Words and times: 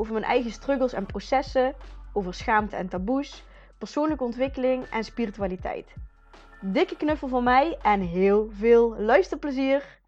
over 0.00 0.12
mijn 0.12 0.24
eigen 0.24 0.50
struggles 0.50 0.92
en 0.92 1.06
processen, 1.06 1.74
over 2.12 2.34
schaamte 2.34 2.76
en 2.76 2.88
taboes, 2.88 3.44
persoonlijke 3.78 4.24
ontwikkeling 4.24 4.84
en 4.84 5.04
spiritualiteit. 5.04 5.94
Dikke 6.60 6.96
knuffel 6.96 7.28
van 7.28 7.44
mij 7.44 7.78
en 7.82 8.00
heel 8.00 8.50
veel 8.52 9.00
luisterplezier! 9.00 9.98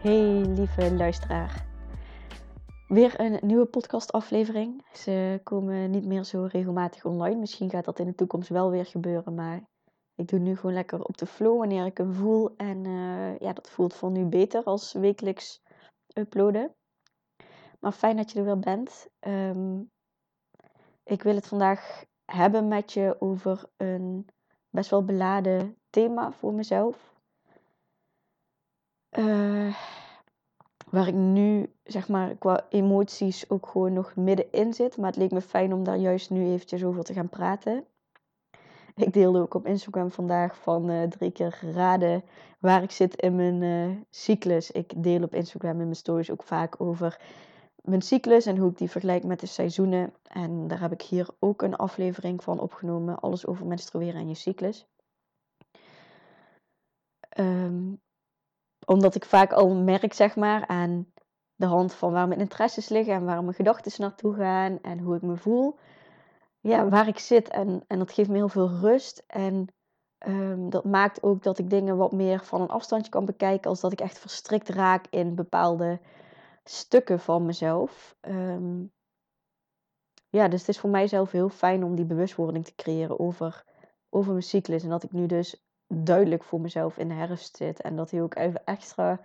Hey 0.00 0.44
lieve 0.46 0.94
luisteraar. 0.94 1.66
Weer 2.86 3.20
een 3.20 3.38
nieuwe 3.40 3.66
podcastaflevering. 3.66 4.84
Ze 4.92 5.40
komen 5.44 5.90
niet 5.90 6.06
meer 6.06 6.24
zo 6.24 6.48
regelmatig 6.50 7.04
online. 7.04 7.36
Misschien 7.36 7.70
gaat 7.70 7.84
dat 7.84 7.98
in 7.98 8.06
de 8.06 8.14
toekomst 8.14 8.48
wel 8.48 8.70
weer 8.70 8.86
gebeuren, 8.86 9.34
maar 9.34 9.60
ik 10.18 10.28
doe 10.28 10.38
nu 10.38 10.56
gewoon 10.56 10.74
lekker 10.74 11.04
op 11.04 11.16
de 11.16 11.26
flow 11.26 11.58
wanneer 11.58 11.86
ik 11.86 11.98
hem 11.98 12.12
voel. 12.12 12.56
En 12.56 12.84
uh, 12.84 13.38
ja, 13.38 13.52
dat 13.52 13.70
voelt 13.70 13.94
voor 13.94 14.10
nu 14.10 14.24
beter 14.24 14.64
als 14.64 14.92
wekelijks 14.92 15.62
uploaden. 16.14 16.74
Maar 17.80 17.92
fijn 17.92 18.16
dat 18.16 18.30
je 18.30 18.38
er 18.38 18.44
weer 18.44 18.58
bent. 18.58 19.08
Um, 19.20 19.90
ik 21.04 21.22
wil 21.22 21.34
het 21.34 21.46
vandaag 21.46 22.04
hebben 22.24 22.68
met 22.68 22.92
je 22.92 23.16
over 23.18 23.70
een 23.76 24.26
best 24.70 24.90
wel 24.90 25.04
beladen 25.04 25.76
thema 25.90 26.32
voor 26.32 26.54
mezelf. 26.54 27.14
Uh, 29.18 29.76
waar 30.90 31.06
ik 31.08 31.14
nu, 31.14 31.72
zeg 31.84 32.08
maar, 32.08 32.36
qua 32.36 32.66
emoties 32.68 33.50
ook 33.50 33.66
gewoon 33.66 33.92
nog 33.92 34.16
middenin 34.16 34.74
zit. 34.74 34.96
Maar 34.96 35.06
het 35.06 35.16
leek 35.16 35.30
me 35.30 35.40
fijn 35.40 35.72
om 35.72 35.84
daar 35.84 35.96
juist 35.96 36.30
nu 36.30 36.44
eventjes 36.44 36.84
over 36.84 37.04
te 37.04 37.12
gaan 37.12 37.28
praten. 37.28 37.86
Ik 39.06 39.12
deelde 39.12 39.40
ook 39.40 39.54
op 39.54 39.66
Instagram 39.66 40.10
vandaag 40.10 40.56
van 40.56 40.90
uh, 40.90 41.02
drie 41.02 41.30
keer 41.30 41.58
raden 41.74 42.22
waar 42.58 42.82
ik 42.82 42.90
zit 42.90 43.14
in 43.14 43.36
mijn 43.36 43.62
uh, 43.62 43.96
cyclus. 44.10 44.70
Ik 44.70 45.02
deel 45.02 45.22
op 45.22 45.34
Instagram 45.34 45.70
in 45.70 45.76
mijn 45.76 45.94
stories 45.94 46.30
ook 46.30 46.42
vaak 46.42 46.80
over 46.80 47.20
mijn 47.82 48.02
cyclus 48.02 48.46
en 48.46 48.56
hoe 48.56 48.70
ik 48.70 48.78
die 48.78 48.90
vergelijk 48.90 49.24
met 49.24 49.40
de 49.40 49.46
seizoenen. 49.46 50.12
En 50.22 50.68
daar 50.68 50.80
heb 50.80 50.92
ik 50.92 51.02
hier 51.02 51.28
ook 51.38 51.62
een 51.62 51.76
aflevering 51.76 52.42
van 52.42 52.60
opgenomen. 52.60 53.20
Alles 53.20 53.46
over 53.46 53.66
menstrueren 53.66 54.20
en 54.20 54.28
je 54.28 54.34
cyclus. 54.34 54.86
Um, 57.38 58.00
omdat 58.84 59.14
ik 59.14 59.24
vaak 59.24 59.52
al 59.52 59.74
merk, 59.74 60.12
zeg 60.12 60.36
maar, 60.36 60.66
aan 60.66 61.06
de 61.54 61.66
hand 61.66 61.94
van 61.94 62.12
waar 62.12 62.28
mijn 62.28 62.40
interesses 62.40 62.88
liggen 62.88 63.14
en 63.14 63.24
waar 63.24 63.42
mijn 63.42 63.54
gedachten 63.54 63.92
naartoe 64.00 64.34
gaan 64.34 64.80
en 64.82 64.98
hoe 64.98 65.16
ik 65.16 65.22
me 65.22 65.36
voel. 65.36 65.78
Ja, 66.60 66.88
waar 66.88 67.08
ik 67.08 67.18
zit 67.18 67.48
en, 67.48 67.84
en 67.86 67.98
dat 67.98 68.12
geeft 68.12 68.28
me 68.28 68.34
heel 68.34 68.48
veel 68.48 68.68
rust. 68.68 69.24
En 69.26 69.72
um, 70.26 70.70
dat 70.70 70.84
maakt 70.84 71.22
ook 71.22 71.42
dat 71.42 71.58
ik 71.58 71.70
dingen 71.70 71.96
wat 71.96 72.12
meer 72.12 72.44
van 72.44 72.60
een 72.60 72.68
afstandje 72.68 73.10
kan 73.10 73.24
bekijken, 73.24 73.70
als 73.70 73.80
dat 73.80 73.92
ik 73.92 74.00
echt 74.00 74.18
verstrikt 74.18 74.68
raak 74.68 75.06
in 75.10 75.34
bepaalde 75.34 76.00
stukken 76.64 77.20
van 77.20 77.46
mezelf. 77.46 78.16
Um, 78.20 78.92
ja, 80.28 80.48
dus 80.48 80.60
het 80.60 80.68
is 80.68 80.78
voor 80.78 80.90
mijzelf 80.90 81.30
heel 81.30 81.48
fijn 81.48 81.84
om 81.84 81.94
die 81.94 82.04
bewustwording 82.04 82.64
te 82.64 82.74
creëren 82.74 83.18
over, 83.18 83.64
over 84.10 84.30
mijn 84.30 84.42
cyclus. 84.42 84.82
En 84.82 84.88
dat 84.88 85.02
ik 85.02 85.12
nu 85.12 85.26
dus 85.26 85.66
duidelijk 85.86 86.44
voor 86.44 86.60
mezelf 86.60 86.98
in 86.98 87.08
de 87.08 87.14
herfst 87.14 87.56
zit. 87.56 87.80
En 87.80 87.96
dat 87.96 88.10
hij 88.10 88.22
ook 88.22 88.34
even 88.34 88.64
extra 88.64 89.20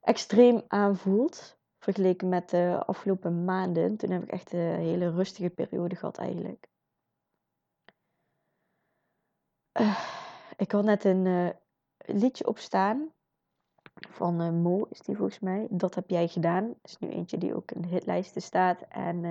extreem 0.00 0.62
aanvoelt. 0.68 1.57
Vergeleken 1.78 2.28
met 2.28 2.50
de 2.50 2.82
afgelopen 2.86 3.44
maanden. 3.44 3.96
Toen 3.96 4.10
heb 4.10 4.22
ik 4.22 4.30
echt 4.30 4.52
een 4.52 4.74
hele 4.74 5.10
rustige 5.10 5.50
periode 5.50 5.96
gehad 5.96 6.18
eigenlijk. 6.18 6.68
Uh, 9.80 9.98
ik 10.56 10.72
had 10.72 10.84
net 10.84 11.04
een 11.04 11.24
uh, 11.24 11.48
liedje 11.98 12.46
opstaan. 12.46 13.12
Van 14.08 14.42
uh, 14.42 14.50
Mo 14.50 14.84
is 14.90 15.00
die 15.00 15.16
volgens 15.16 15.38
mij. 15.38 15.66
Dat 15.70 15.94
heb 15.94 16.10
jij 16.10 16.28
gedaan. 16.28 16.74
Is 16.82 16.98
nu 16.98 17.08
eentje 17.08 17.38
die 17.38 17.54
ook 17.54 17.70
in 17.70 17.84
hitlijsten 17.84 18.42
staat. 18.42 18.82
En 18.88 19.24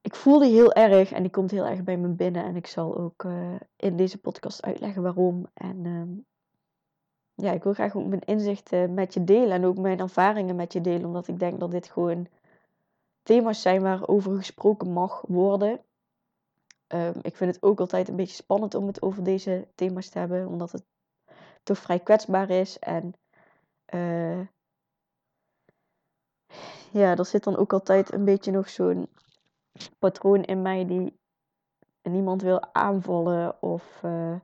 ik 0.00 0.14
voel 0.14 0.38
die 0.38 0.52
heel 0.52 0.72
erg 0.72 1.12
en 1.12 1.22
die 1.22 1.30
komt 1.30 1.50
heel 1.50 1.66
erg 1.66 1.82
bij 1.82 1.96
me 1.96 2.08
binnen. 2.08 2.44
En 2.44 2.56
ik 2.56 2.66
zal 2.66 2.96
ook 2.96 3.24
in 3.76 3.96
deze 3.96 4.18
podcast 4.18 4.62
uitleggen 4.62 5.02
waarom. 5.02 5.46
En 5.54 5.84
uh, 5.84 6.02
ja, 7.40 7.52
ik 7.52 7.62
wil 7.62 7.72
graag 7.72 7.96
ook 7.96 8.06
mijn 8.06 8.24
inzichten 8.24 8.94
met 8.94 9.14
je 9.14 9.24
delen 9.24 9.50
en 9.50 9.64
ook 9.64 9.78
mijn 9.78 9.98
ervaringen 9.98 10.56
met 10.56 10.72
je 10.72 10.80
delen. 10.80 11.04
Omdat 11.04 11.28
ik 11.28 11.38
denk 11.38 11.60
dat 11.60 11.70
dit 11.70 11.88
gewoon 11.88 12.26
thema's 13.22 13.62
zijn 13.62 13.82
waarover 13.82 14.36
gesproken 14.36 14.92
mag 14.92 15.22
worden. 15.28 15.80
Um, 16.88 17.14
ik 17.22 17.36
vind 17.36 17.54
het 17.54 17.62
ook 17.62 17.80
altijd 17.80 18.08
een 18.08 18.16
beetje 18.16 18.34
spannend 18.34 18.74
om 18.74 18.86
het 18.86 19.02
over 19.02 19.24
deze 19.24 19.68
thema's 19.74 20.08
te 20.08 20.18
hebben. 20.18 20.46
Omdat 20.46 20.72
het 20.72 20.84
toch 21.62 21.78
vrij 21.78 21.98
kwetsbaar 21.98 22.50
is. 22.50 22.78
En 22.78 23.14
uh, 23.94 24.40
ja, 26.90 27.16
er 27.16 27.26
zit 27.26 27.44
dan 27.44 27.56
ook 27.56 27.72
altijd 27.72 28.12
een 28.12 28.24
beetje 28.24 28.50
nog 28.50 28.68
zo'n 28.68 29.08
patroon 29.98 30.42
in 30.42 30.62
mij 30.62 30.86
die 30.86 31.18
niemand 32.02 32.42
wil 32.42 32.74
aanvallen 32.74 33.62
of 33.62 34.00
uh, 34.04 34.36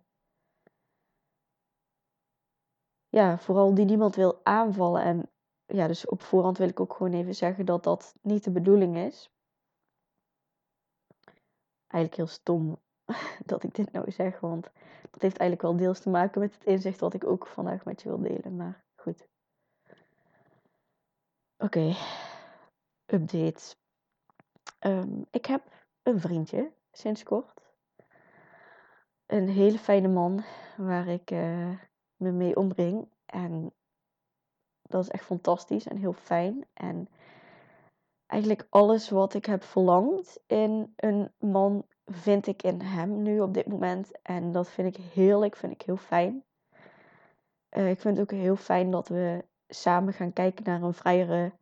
ja, 3.16 3.38
vooral 3.38 3.75
die 3.75 3.84
niemand 3.84 4.15
wil 4.16 4.41
aanvallen. 4.43 5.03
En 5.03 5.31
ja, 5.66 5.87
dus 5.87 6.06
op 6.06 6.22
voorhand 6.22 6.59
wil 6.59 6.69
ik 6.69 6.81
ook 6.81 6.93
gewoon 6.93 7.12
even 7.12 7.34
zeggen 7.34 7.66
dat 7.66 7.84
dat 7.84 8.15
niet 8.21 8.44
de 8.44 8.50
bedoeling 8.50 8.97
is. 8.97 9.31
Eigenlijk 11.87 12.15
heel 12.15 12.27
stom 12.27 12.78
dat 13.50 13.62
ik 13.62 13.75
dit 13.75 13.93
nou 13.93 14.10
zeg, 14.10 14.41
want 14.41 14.62
dat 15.10 15.22
heeft 15.22 15.37
eigenlijk 15.38 15.62
wel 15.62 15.77
deels 15.77 16.00
te 16.00 16.10
maken 16.10 16.41
met 16.41 16.54
het 16.54 16.65
inzicht 16.65 17.00
wat 17.00 17.15
ik 17.15 17.25
ook 17.25 17.47
vandaag 17.47 17.84
met 17.84 18.03
je 18.03 18.09
wil 18.09 18.21
delen. 18.21 18.56
Maar 18.56 18.84
goed. 18.94 19.28
Oké, 21.59 21.78
okay. 21.78 21.97
updates. 23.06 23.77
Um, 24.81 25.27
ik 25.31 25.47
heb 25.47 25.62
een 26.03 26.21
vriendje 26.21 26.72
sinds 26.93 27.22
kort. 27.22 27.60
Een 29.27 29.48
hele 29.48 29.78
fijne 29.78 30.09
man 30.09 30.44
waar 30.77 31.06
ik 31.06 31.31
uh, 31.31 31.78
me 32.16 32.31
mee 32.31 32.56
omring. 32.56 33.09
En 33.27 33.72
dat 34.82 35.03
is 35.03 35.10
echt 35.10 35.25
fantastisch 35.25 35.87
en 35.87 35.97
heel 35.97 36.12
fijn. 36.12 36.66
En 36.72 37.09
eigenlijk 38.27 38.66
alles 38.71 39.10
wat 39.10 39.34
ik 39.34 39.47
heb 39.47 39.62
verlangd 39.62 40.41
in 40.47 40.93
een 40.97 41.32
man 41.38 41.87
vind 42.04 42.47
ik 42.47 42.62
in 42.62 42.81
hem 42.81 43.22
nu 43.22 43.41
op 43.41 43.54
dit 43.54 43.66
moment. 43.66 44.22
En 44.22 44.53
dat 44.53 44.69
vind 44.69 44.97
ik 44.97 45.04
heerlijk, 45.04 45.56
vind 45.56 45.72
ik 45.72 45.82
heel 45.82 45.97
fijn. 45.97 46.44
Uh, 47.71 47.91
ik 47.91 48.00
vind 48.00 48.16
het 48.16 48.33
ook 48.33 48.38
heel 48.38 48.56
fijn 48.56 48.91
dat 48.91 49.09
we 49.09 49.44
samen 49.69 50.12
gaan 50.12 50.33
kijken 50.33 50.65
naar 50.65 50.83
een 50.83 50.94
vrijere 50.94 51.53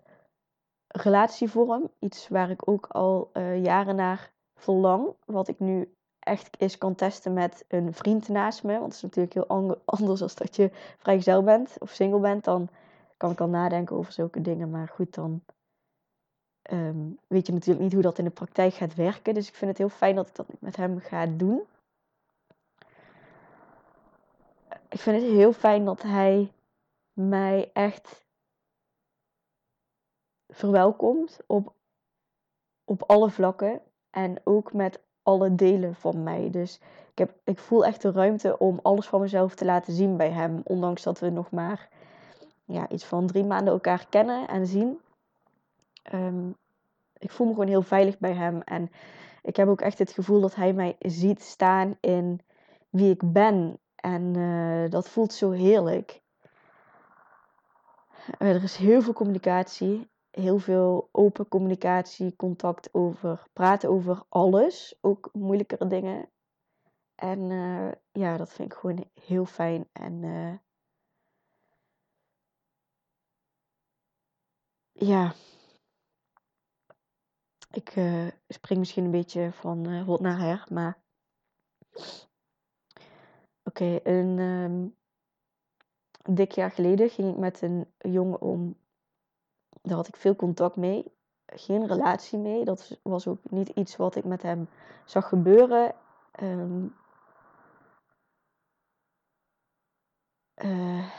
relatievorm. 0.87 1.91
Iets 1.99 2.29
waar 2.29 2.51
ik 2.51 2.69
ook 2.69 2.87
al 2.87 3.31
uh, 3.33 3.65
jaren 3.65 3.97
naar 3.97 4.33
verlang. 4.55 5.15
Wat 5.25 5.49
ik 5.49 5.59
nu 5.59 5.95
echt 6.25 6.61
eens 6.61 6.79
kan 6.79 6.95
testen 6.95 7.33
met 7.33 7.65
een 7.69 7.95
vriend 7.95 8.29
naast 8.29 8.63
me. 8.63 8.73
Want 8.73 8.85
het 8.85 8.95
is 8.95 9.03
natuurlijk 9.03 9.35
heel 9.35 9.77
anders 9.85 10.23
als 10.23 10.35
dat 10.35 10.57
je 10.57 10.71
vrijgezel 10.99 11.43
bent 11.43 11.77
of 11.79 11.91
single 11.91 12.21
bent. 12.21 12.45
Dan 12.45 12.69
kan 13.17 13.31
ik 13.31 13.41
al 13.41 13.49
nadenken 13.49 13.97
over 13.97 14.13
zulke 14.13 14.41
dingen. 14.41 14.71
Maar 14.71 14.89
goed, 14.89 15.15
dan 15.15 15.43
um, 16.71 17.19
weet 17.27 17.47
je 17.47 17.53
natuurlijk 17.53 17.85
niet 17.85 17.93
hoe 17.93 18.03
dat 18.03 18.19
in 18.19 18.25
de 18.25 18.31
praktijk 18.31 18.75
gaat 18.75 18.95
werken. 18.95 19.35
Dus 19.35 19.49
ik 19.49 19.55
vind 19.55 19.71
het 19.71 19.79
heel 19.79 19.89
fijn 19.89 20.15
dat 20.15 20.29
ik 20.29 20.35
dat 20.35 20.47
met 20.59 20.77
hem 20.77 21.01
ga 21.01 21.27
doen. 21.27 21.63
Ik 24.89 25.01
vind 25.01 25.23
het 25.23 25.31
heel 25.31 25.53
fijn 25.53 25.85
dat 25.85 26.03
hij 26.03 26.53
mij 27.13 27.71
echt 27.73 28.25
verwelkomd 30.49 31.41
op, 31.47 31.75
op 32.85 33.03
alle 33.03 33.31
vlakken 33.31 33.83
en 34.11 34.41
ook 34.45 34.73
met 34.73 35.01
alle 35.25 35.55
delen 35.55 35.95
van 35.95 36.23
mij. 36.23 36.51
Dus 36.51 36.81
ik, 37.11 37.19
heb, 37.19 37.35
ik 37.45 37.59
voel 37.59 37.85
echt 37.85 38.03
de 38.03 38.11
ruimte 38.11 38.59
om 38.59 38.79
alles 38.83 39.07
van 39.07 39.21
mezelf 39.21 39.55
te 39.55 39.65
laten 39.65 39.93
zien 39.93 40.17
bij 40.17 40.31
hem, 40.31 40.61
ondanks 40.65 41.03
dat 41.03 41.19
we 41.19 41.31
nog 41.31 41.51
maar 41.51 41.89
ja, 42.65 42.89
iets 42.89 43.05
van 43.05 43.27
drie 43.27 43.45
maanden 43.45 43.73
elkaar 43.73 44.07
kennen 44.09 44.49
en 44.49 44.67
zien. 44.67 44.99
Um, 46.13 46.57
ik 47.19 47.31
voel 47.31 47.47
me 47.47 47.53
gewoon 47.53 47.69
heel 47.69 47.83
veilig 47.83 48.19
bij 48.19 48.33
hem 48.33 48.61
en 48.61 48.91
ik 49.43 49.57
heb 49.57 49.69
ook 49.69 49.81
echt 49.81 49.99
het 49.99 50.13
gevoel 50.13 50.41
dat 50.41 50.55
hij 50.55 50.73
mij 50.73 50.97
ziet 50.99 51.43
staan 51.43 51.97
in 52.01 52.41
wie 52.91 53.11
ik 53.11 53.33
ben 53.33 53.79
En 54.05 54.37
eh, 54.37 54.91
dat 54.91 55.09
voelt 55.09 55.33
zo 55.33 55.51
heerlijk. 55.51 56.21
er 58.39 58.63
is 58.63 58.77
heel 58.77 59.03
veel 59.03 59.13
communicatie, 59.13 60.09
heel 60.35 60.59
veel 60.59 61.09
open 61.13 61.49
communicatie, 61.49 62.37
contact 62.37 62.95
over, 62.95 63.47
praten 63.53 63.89
over 63.89 64.23
alles, 64.29 64.99
ook 65.01 65.31
moeilijkere 65.33 65.87
dingen. 65.87 66.29
En 67.15 67.51
eh, 67.51 67.93
ja, 68.13 68.37
dat 68.37 68.53
vind 68.53 68.73
ik 68.73 68.79
gewoon 68.79 69.11
heel 69.21 69.45
fijn. 69.45 69.89
En 69.93 70.23
uh, 70.23 70.55
ja, 74.93 75.35
ik 77.71 77.97
uh, 77.97 78.29
spring 78.49 78.79
misschien 78.79 79.05
een 79.05 79.11
beetje 79.11 79.53
van 79.53 80.01
hot 80.03 80.21
naar 80.21 80.39
her, 80.39 80.67
maar 80.71 81.03
oké, 83.63 84.01
een 84.03 84.39
um, 84.39 84.97
dik 86.31 86.53
jaar 86.53 86.71
geleden 86.71 87.11
ging 87.11 87.31
ik 87.31 87.37
met 87.37 87.63
een 87.63 87.93
jongen 87.99 88.41
om. 88.41 88.83
Daar 89.87 89.97
had 89.97 90.09
ik 90.09 90.17
veel 90.17 90.37
contact 90.37 90.77
mee, 90.77 91.05
geen 91.47 91.87
relatie 91.87 92.39
mee. 92.39 92.65
Dat 92.65 92.99
was 93.03 93.27
ook 93.27 93.51
niet 93.51 93.69
iets 93.69 93.97
wat 93.97 94.17
ik 94.17 94.25
met 94.25 94.43
hem 94.43 94.69
zag 95.05 95.29
gebeuren. 95.29 95.95
Um, 96.43 96.95
uh, 100.65 101.11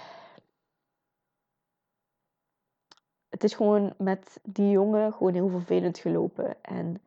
het 3.29 3.43
is 3.43 3.53
gewoon 3.53 3.93
met 3.97 4.39
die 4.43 4.69
jongen 4.69 5.13
gewoon 5.13 5.33
heel 5.33 5.49
vervelend 5.49 5.97
gelopen. 5.97 6.63
En 6.63 7.01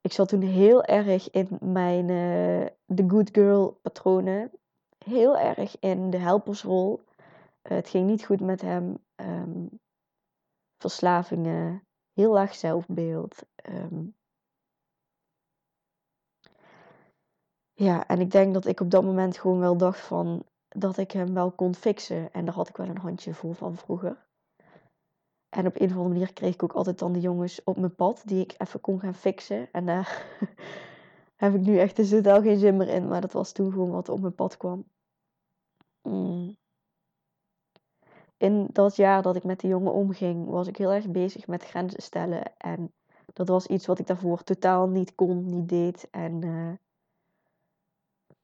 ik 0.00 0.12
zat 0.12 0.28
toen 0.28 0.42
heel 0.42 0.84
erg 0.84 1.30
in 1.30 1.48
mijn 1.60 2.06
the 2.94 3.04
good 3.06 3.28
girl 3.32 3.78
patronen. 3.82 4.50
Heel 4.98 5.38
erg 5.38 5.78
in 5.80 6.10
de 6.10 6.18
helpersrol. 6.18 7.00
Uh, 7.62 7.76
het 7.76 7.88
ging 7.88 8.06
niet 8.06 8.24
goed 8.24 8.40
met 8.40 8.60
hem. 8.60 8.98
Um, 9.16 9.82
verslavingen. 10.90 11.86
Heel 12.12 12.32
laag 12.32 12.54
zelfbeeld. 12.54 13.42
Um, 13.68 14.14
ja, 17.72 18.06
en 18.06 18.20
ik 18.20 18.30
denk 18.30 18.54
dat 18.54 18.66
ik 18.66 18.80
op 18.80 18.90
dat 18.90 19.04
moment 19.04 19.38
gewoon 19.38 19.58
wel 19.58 19.76
dacht 19.76 20.00
van 20.00 20.44
dat 20.68 20.96
ik 20.96 21.10
hem 21.10 21.34
wel 21.34 21.50
kon 21.50 21.74
fixen. 21.74 22.32
En 22.32 22.44
daar 22.44 22.54
had 22.54 22.68
ik 22.68 22.76
wel 22.76 22.88
een 22.88 22.98
handje 22.98 23.34
vol 23.34 23.52
van 23.52 23.76
vroeger. 23.76 24.26
En 25.48 25.66
op 25.66 25.74
een 25.74 25.86
of 25.86 25.96
andere 25.96 26.08
manier 26.08 26.32
kreeg 26.32 26.54
ik 26.54 26.62
ook 26.62 26.72
altijd 26.72 26.98
dan 26.98 27.12
de 27.12 27.20
jongens 27.20 27.64
op 27.64 27.76
mijn 27.76 27.94
pad 27.94 28.22
die 28.24 28.42
ik 28.42 28.54
even 28.58 28.80
kon 28.80 29.00
gaan 29.00 29.14
fixen. 29.14 29.72
En 29.72 29.86
daar 29.86 30.26
heb 31.42 31.54
ik 31.54 31.60
nu 31.60 31.78
echt 31.78 31.96
dus 31.96 32.08
totaal 32.08 32.42
geen 32.42 32.58
zin 32.58 32.76
meer 32.76 32.88
in. 32.88 33.08
Maar 33.08 33.20
dat 33.20 33.32
was 33.32 33.52
toen 33.52 33.72
gewoon 33.72 33.90
wat 33.90 34.08
op 34.08 34.20
mijn 34.20 34.34
pad 34.34 34.56
kwam. 34.56 34.84
Mm. 36.02 36.56
In 38.36 38.68
dat 38.72 38.96
jaar 38.96 39.22
dat 39.22 39.36
ik 39.36 39.44
met 39.44 39.60
die 39.60 39.70
jongen 39.70 39.92
omging, 39.92 40.48
was 40.48 40.66
ik 40.66 40.76
heel 40.76 40.92
erg 40.92 41.08
bezig 41.08 41.46
met 41.46 41.64
grenzen 41.64 42.02
stellen. 42.02 42.56
En 42.58 42.92
dat 43.32 43.48
was 43.48 43.66
iets 43.66 43.86
wat 43.86 43.98
ik 43.98 44.06
daarvoor 44.06 44.42
totaal 44.42 44.88
niet 44.88 45.14
kon, 45.14 45.46
niet 45.46 45.68
deed. 45.68 46.08
En 46.10 46.42
uh, 46.44 46.72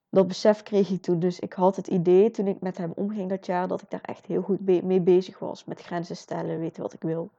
dat 0.08 0.26
besef 0.26 0.62
kreeg 0.62 0.90
ik 0.90 1.02
toen. 1.02 1.18
Dus 1.18 1.40
ik 1.40 1.52
had 1.52 1.76
het 1.76 1.86
idee 1.86 2.30
toen 2.30 2.46
ik 2.46 2.60
met 2.60 2.76
hem 2.76 2.92
omging 2.94 3.28
dat 3.28 3.46
jaar 3.46 3.68
dat 3.68 3.82
ik 3.82 3.90
daar 3.90 4.00
echt 4.00 4.26
heel 4.26 4.42
goed 4.42 4.60
mee 4.60 5.00
bezig 5.00 5.38
was. 5.38 5.64
Met 5.64 5.80
grenzen 5.80 6.16
stellen, 6.16 6.58
weten 6.58 6.82
wat 6.82 6.92
ik 6.92 7.02
wil. 7.02 7.30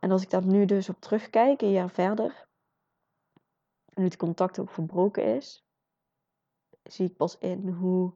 En 0.00 0.10
als 0.10 0.22
ik 0.22 0.30
daar 0.30 0.46
nu 0.46 0.64
dus 0.64 0.88
op 0.88 1.00
terugkijk, 1.00 1.62
een 1.62 1.70
jaar 1.70 1.90
verder, 1.90 2.46
nu 3.94 4.04
het 4.04 4.16
contact 4.16 4.58
ook 4.58 4.70
verbroken 4.70 5.24
is, 5.36 5.64
zie 6.82 7.06
ik 7.06 7.16
pas 7.16 7.38
in 7.38 7.68
hoe 7.68 8.12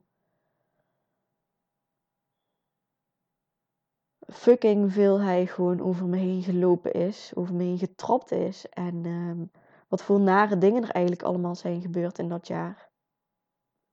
fucking 4.26 4.92
veel 4.92 5.20
hij 5.20 5.46
gewoon 5.46 5.80
over 5.80 6.06
me 6.06 6.16
heen 6.16 6.42
gelopen 6.42 6.92
is, 6.92 7.32
over 7.34 7.54
me 7.54 7.62
heen 7.62 7.78
getrapt 7.78 8.30
is. 8.30 8.68
En 8.68 9.04
um, 9.04 9.50
wat 9.88 10.02
voor 10.02 10.20
nare 10.20 10.58
dingen 10.58 10.82
er 10.82 10.90
eigenlijk 10.90 11.24
allemaal 11.24 11.54
zijn 11.54 11.80
gebeurd 11.80 12.18
in 12.18 12.28
dat 12.28 12.46
jaar. 12.46 12.90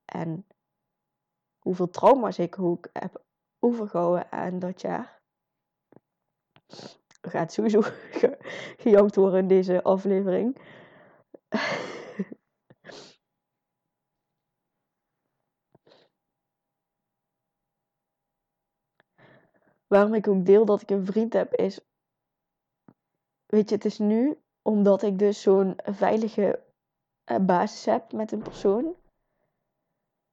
En 0.06 0.46
hoeveel 1.60 1.90
trauma's 1.90 2.38
ik 2.40 2.60
ook 2.60 2.90
heb 2.94 3.24
overgehouden 3.60 4.32
aan 4.32 4.60
dat 4.60 4.82
jaar. 4.82 5.22
Er 7.22 7.30
gaat 7.30 7.54
sowieso 7.54 7.82
ge 8.20 8.38
gejankt 8.78 9.16
worden 9.16 9.40
in 9.40 9.48
deze 9.48 9.84
aflevering. 9.84 10.58
Waarom 19.92 20.14
ik 20.14 20.28
ook 20.28 20.46
deel 20.46 20.66
dat 20.66 20.82
ik 20.82 20.90
een 20.90 21.06
vriend 21.06 21.34
heb 21.34 21.54
is. 21.54 21.80
Weet 23.46 23.70
je, 23.70 23.76
het 23.76 23.86
is 23.86 23.98
nu 23.98 24.38
omdat 24.62 25.02
ik 25.02 25.20
dus 25.20 25.42
zo'n 25.42 25.74
veilige 25.84 26.64
uh, 27.32 27.38
basis 27.38 27.86
heb 27.86 28.12
met 28.12 28.32
een 28.32 28.42
persoon. 28.42 28.96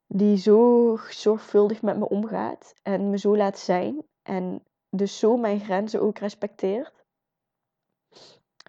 Die 0.06 0.37
zo 0.37 0.96
zorgvuldig 1.10 1.82
met 1.82 1.99
me 1.99 2.08
omgaat 2.08 2.75
en 2.82 3.10
me 3.10 3.19
zo 3.19 3.37
laat 3.37 3.58
zijn. 3.58 4.02
En 4.22 4.62
dus 4.90 5.19
zo 5.19 5.37
mijn 5.37 5.60
grenzen 5.60 6.02
ook 6.02 6.19
respecteert. 6.19 7.05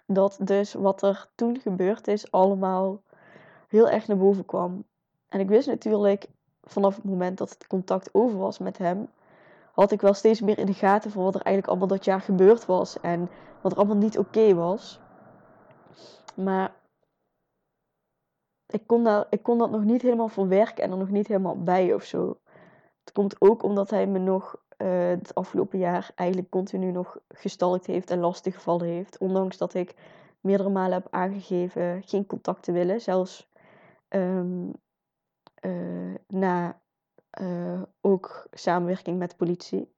Dat 0.06 0.38
dus 0.40 0.72
wat 0.72 1.02
er 1.02 1.30
toen 1.34 1.60
gebeurd 1.60 2.08
is 2.08 2.30
allemaal 2.30 3.02
heel 3.68 3.88
erg 3.88 4.06
naar 4.06 4.18
boven 4.18 4.44
kwam. 4.44 4.84
En 5.28 5.40
ik 5.40 5.48
wist 5.48 5.66
natuurlijk 5.66 6.26
vanaf 6.62 6.96
het 6.96 7.04
moment 7.04 7.38
dat 7.38 7.50
het 7.50 7.66
contact 7.66 8.14
over 8.14 8.38
was 8.38 8.58
met 8.58 8.78
hem, 8.78 9.08
had 9.72 9.92
ik 9.92 10.00
wel 10.00 10.14
steeds 10.14 10.40
meer 10.40 10.58
in 10.58 10.66
de 10.66 10.74
gaten 10.74 11.10
van 11.10 11.22
wat 11.22 11.34
er 11.34 11.40
eigenlijk 11.42 11.66
allemaal 11.66 11.96
dat 11.96 12.04
jaar 12.04 12.20
gebeurd 12.20 12.66
was 12.66 13.00
en 13.00 13.28
wat 13.60 13.72
er 13.72 13.78
allemaal 13.78 13.96
niet 13.96 14.18
oké 14.18 14.54
was. 14.54 15.00
Maar 16.34 16.74
ik 18.66 18.86
kon, 18.86 19.04
dat, 19.04 19.26
ik 19.30 19.42
kon 19.42 19.58
dat 19.58 19.70
nog 19.70 19.84
niet 19.84 20.02
helemaal 20.02 20.28
verwerken 20.28 20.84
en 20.84 20.90
er 20.90 20.96
nog 20.96 21.10
niet 21.10 21.26
helemaal 21.26 21.62
bij 21.62 21.94
of 21.94 22.04
zo. 22.04 22.38
Het 23.00 23.12
komt 23.12 23.40
ook 23.40 23.62
omdat 23.62 23.90
hij 23.90 24.06
me 24.06 24.18
nog 24.18 24.56
uh, 24.78 25.08
het 25.08 25.34
afgelopen 25.34 25.78
jaar 25.78 26.10
eigenlijk 26.14 26.50
continu 26.50 26.90
nog 26.90 27.18
gestalkt 27.28 27.86
heeft 27.86 28.10
en 28.10 28.18
lastiggevallen 28.18 28.86
heeft. 28.86 29.18
Ondanks 29.18 29.56
dat 29.56 29.74
ik 29.74 29.94
meerdere 30.40 30.68
malen 30.68 30.92
heb 30.92 31.06
aangegeven 31.10 32.02
geen 32.04 32.26
contact 32.26 32.62
te 32.62 32.72
willen. 32.72 33.00
Zelfs 33.00 33.48
um, 34.08 34.72
uh, 35.60 36.14
na 36.26 36.80
uh, 37.40 37.82
ook 38.00 38.46
samenwerking 38.50 39.18
met 39.18 39.36
politie. 39.36 39.94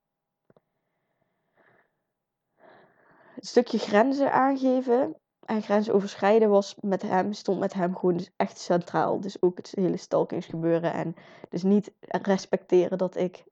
Het 3.35 3.47
stukje 3.47 3.79
grenzen 3.79 4.33
aangeven 4.33 5.17
en 5.45 5.63
grenzen 5.63 5.95
overschrijden 5.95 6.49
was 6.49 6.77
met 6.81 7.03
hem, 7.03 7.33
stond 7.33 7.59
met 7.59 7.73
hem 7.73 7.97
gewoon 7.97 8.17
dus 8.17 8.31
echt 8.37 8.59
centraal. 8.59 9.21
Dus 9.21 9.43
ook 9.43 9.57
het 9.57 9.73
hele 9.75 9.97
stalkingsgebeuren 9.97 10.93
en 10.93 11.15
dus 11.49 11.63
niet 11.63 11.93
respecteren 12.01 12.99
dat 12.99 13.17
ik 13.17 13.45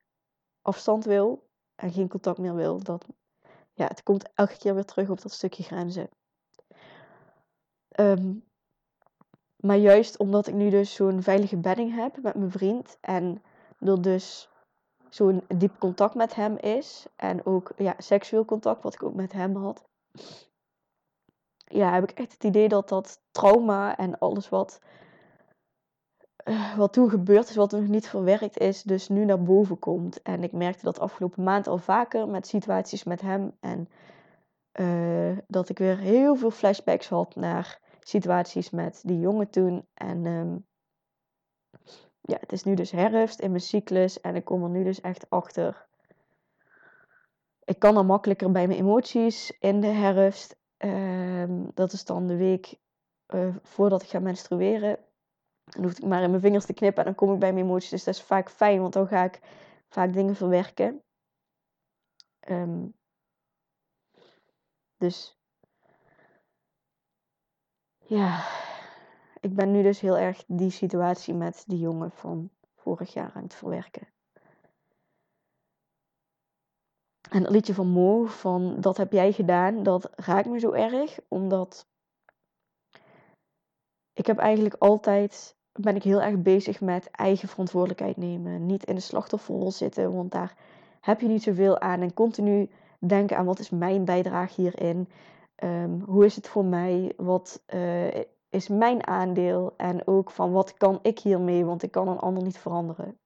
afstand 0.63 1.05
wil 1.05 1.49
en 1.75 1.93
geen 1.93 2.09
contact 2.09 2.39
meer 2.39 2.55
wil. 2.55 2.83
Dat, 2.83 3.07
ja, 3.73 3.87
het 3.87 4.03
komt 4.03 4.31
elke 4.35 4.59
keer 4.59 4.75
weer 4.75 4.85
terug 4.85 5.11
op 5.11 5.21
dat 5.23 5.33
stukje 5.33 5.63
grenzen. 5.63 6.09
Um, 8.01 8.45
maar 9.57 9.77
juist 9.77 10.19
omdat 10.19 10.47
ik 10.47 10.55
nu 10.55 10.71
dus 10.71 10.95
zo'n 10.95 11.23
veilige 11.23 11.57
bedding 11.57 11.95
heb 11.95 12.23
met 12.23 12.35
mijn 12.35 12.51
vriend 12.51 12.99
en 13.01 13.43
er 13.81 14.03
dus 14.03 14.49
zo'n 15.09 15.43
diep 15.57 15.79
contact 15.79 16.15
met 16.15 16.35
hem 16.35 16.57
is 16.57 17.07
en 17.17 17.47
ook 17.47 17.73
ja, 17.77 17.95
seksueel 17.99 18.45
contact 18.45 18.83
wat 18.83 18.95
ik 18.95 19.03
ook 19.03 19.15
met 19.15 19.33
hem 19.33 19.57
had, 19.57 19.85
ja, 21.65 21.93
heb 21.93 22.03
ik 22.11 22.19
echt 22.19 22.33
het 22.33 22.45
idee 22.45 22.69
dat 22.69 22.89
dat 22.89 23.21
trauma 23.31 23.97
en 23.97 24.19
alles 24.19 24.49
wat, 24.49 24.81
uh, 26.45 26.77
wat 26.77 26.93
toen 26.93 27.11
gebeurd 27.11 27.49
is, 27.49 27.57
wat 27.57 27.71
nog 27.71 27.87
niet 27.89 28.09
verwerkt 28.09 28.59
is, 28.59 28.83
dus 28.83 29.09
nu 29.09 29.25
naar 29.25 29.43
boven 29.43 29.79
komt. 29.79 30.23
En 30.23 30.43
ik 30.43 30.53
merkte 30.53 30.85
dat 30.85 30.99
afgelopen 30.99 31.43
maand 31.43 31.67
al 31.67 31.79
vaker 31.79 32.29
met 32.29 32.47
situaties 32.47 33.05
met 33.05 33.21
hem 33.21 33.57
en 33.61 33.89
uh, 34.81 35.39
dat 35.47 35.69
ik 35.69 35.79
weer 35.79 35.99
heel 35.99 36.37
veel 36.37 36.51
flashbacks 36.51 37.09
had 37.09 37.35
naar 37.35 37.81
situaties 38.01 38.71
met 38.71 39.01
die 39.05 39.19
jongen 39.19 39.51
toen. 39.51 39.87
En 39.95 40.27
um, 40.27 40.67
ja, 42.31 42.37
het 42.41 42.53
is 42.53 42.65
nu 42.65 42.75
dus 42.75 42.91
herfst 42.91 43.41
in 43.41 43.51
mijn 43.51 43.63
cyclus 43.63 44.21
en 44.21 44.37
ik 44.37 44.45
kom 44.45 44.63
er 44.63 44.69
nu 44.69 44.85
dus 44.85 45.01
echt 45.01 45.31
achter. 45.31 45.87
Ik 47.65 47.79
kan 47.79 47.95
dan 47.95 48.07
makkelijker 48.07 48.51
bij 48.51 48.67
mijn 48.67 48.79
emoties 48.79 49.59
in 49.59 49.81
de 49.81 49.87
herfst. 49.87 50.59
Um, 50.79 51.71
dat 51.75 51.93
is 51.93 52.05
dan 52.05 52.27
de 52.27 52.37
week 52.37 52.75
uh, 53.29 53.57
voordat 53.63 54.03
ik 54.03 54.09
ga 54.09 54.19
menstrueren. 54.19 54.99
Dan 55.65 55.83
hoef 55.83 55.99
ik 55.99 56.05
maar 56.05 56.23
in 56.23 56.31
mijn 56.31 56.43
vingers 56.43 56.65
te 56.65 56.73
knippen 56.73 56.99
en 56.99 57.05
dan 57.05 57.15
kom 57.15 57.35
ik 57.35 57.39
bij 57.39 57.53
mijn 57.53 57.65
emoties. 57.65 57.91
Dus 57.91 58.05
dat 58.05 58.15
is 58.15 58.23
vaak 58.23 58.51
fijn, 58.51 58.81
want 58.81 58.93
dan 58.93 59.09
ga 59.09 59.25
ik 59.25 59.41
vaak 59.89 60.13
dingen 60.13 60.37
verwerken. 60.37 61.03
Um, 62.49 62.95
dus 64.97 65.39
ja, 67.99 68.45
ik 69.41 69.55
ben 69.55 69.71
nu 69.71 69.83
dus 69.83 70.01
heel 70.01 70.19
erg 70.19 70.45
die 70.47 70.71
situatie 70.71 71.35
met 71.35 71.65
die 71.67 71.79
jongen 71.79 72.11
van 72.11 72.51
vorig 72.77 73.13
jaar 73.13 73.33
aan 73.35 73.43
het 73.43 73.55
verwerken. 73.55 74.09
En 77.31 77.43
dat 77.43 77.53
liedje 77.53 77.75
van 77.75 77.87
Mo, 77.87 78.25
van 78.25 78.81
dat 78.81 78.97
heb 78.97 79.13
jij 79.13 79.33
gedaan, 79.33 79.83
dat 79.83 80.11
raakt 80.15 80.49
me 80.49 80.59
zo 80.59 80.73
erg. 80.73 81.19
Omdat 81.29 81.87
ik 84.13 84.27
heb 84.27 84.39
eigenlijk 84.39 84.75
altijd, 84.79 85.57
ben 85.73 85.97
ik 85.97 86.03
heel 86.03 86.23
erg 86.23 86.43
bezig 86.43 86.81
met 86.81 87.11
eigen 87.11 87.49
verantwoordelijkheid 87.49 88.17
nemen. 88.17 88.67
Niet 88.67 88.85
in 88.85 88.95
de 88.95 89.01
slachtofferrol 89.01 89.71
zitten, 89.71 90.15
want 90.15 90.33
daar 90.33 90.57
heb 91.01 91.21
je 91.21 91.29
niet 91.29 91.43
zoveel 91.43 91.81
aan. 91.81 92.01
En 92.01 92.15
continu 92.15 92.71
denken 92.99 93.37
aan 93.37 93.47
wat 93.47 93.59
is 93.59 93.71
mijn 93.71 94.05
bijdrage 94.05 94.61
hierin. 94.61 95.09
Um, 95.65 96.01
hoe 96.01 96.25
is 96.25 96.37
het 96.37 96.49
voor 96.49 96.65
mij? 96.65 97.13
Wat 97.17 97.63
uh, 97.75 98.15
is 98.51 98.69
mijn 98.69 99.07
aandeel? 99.07 99.75
En 99.77 100.07
ook 100.07 100.31
van 100.31 100.53
wat 100.53 100.75
kan 100.75 100.99
ik 101.03 101.19
hiermee? 101.19 101.65
Want 101.65 101.83
ik 101.83 101.91
kan 101.91 102.09
een 102.09 102.19
ander 102.19 102.43
niet 102.43 102.59
veranderen. 102.59 103.19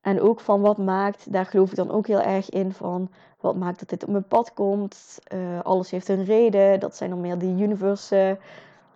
En 0.00 0.20
ook 0.20 0.40
van 0.40 0.60
wat 0.60 0.78
maakt, 0.78 1.32
daar 1.32 1.46
geloof 1.46 1.70
ik 1.70 1.76
dan 1.76 1.90
ook 1.90 2.06
heel 2.06 2.20
erg 2.20 2.50
in 2.50 2.72
van 2.72 3.10
wat 3.40 3.56
maakt 3.56 3.78
dat 3.78 3.88
dit 3.88 4.02
op 4.02 4.10
mijn 4.10 4.26
pad 4.26 4.52
komt. 4.52 5.18
Uh, 5.32 5.60
alles 5.60 5.90
heeft 5.90 6.08
een 6.08 6.24
reden. 6.24 6.80
Dat 6.80 6.96
zijn 6.96 7.10
dan 7.10 7.20
meer 7.20 7.38
die 7.38 7.62
universe 7.62 8.38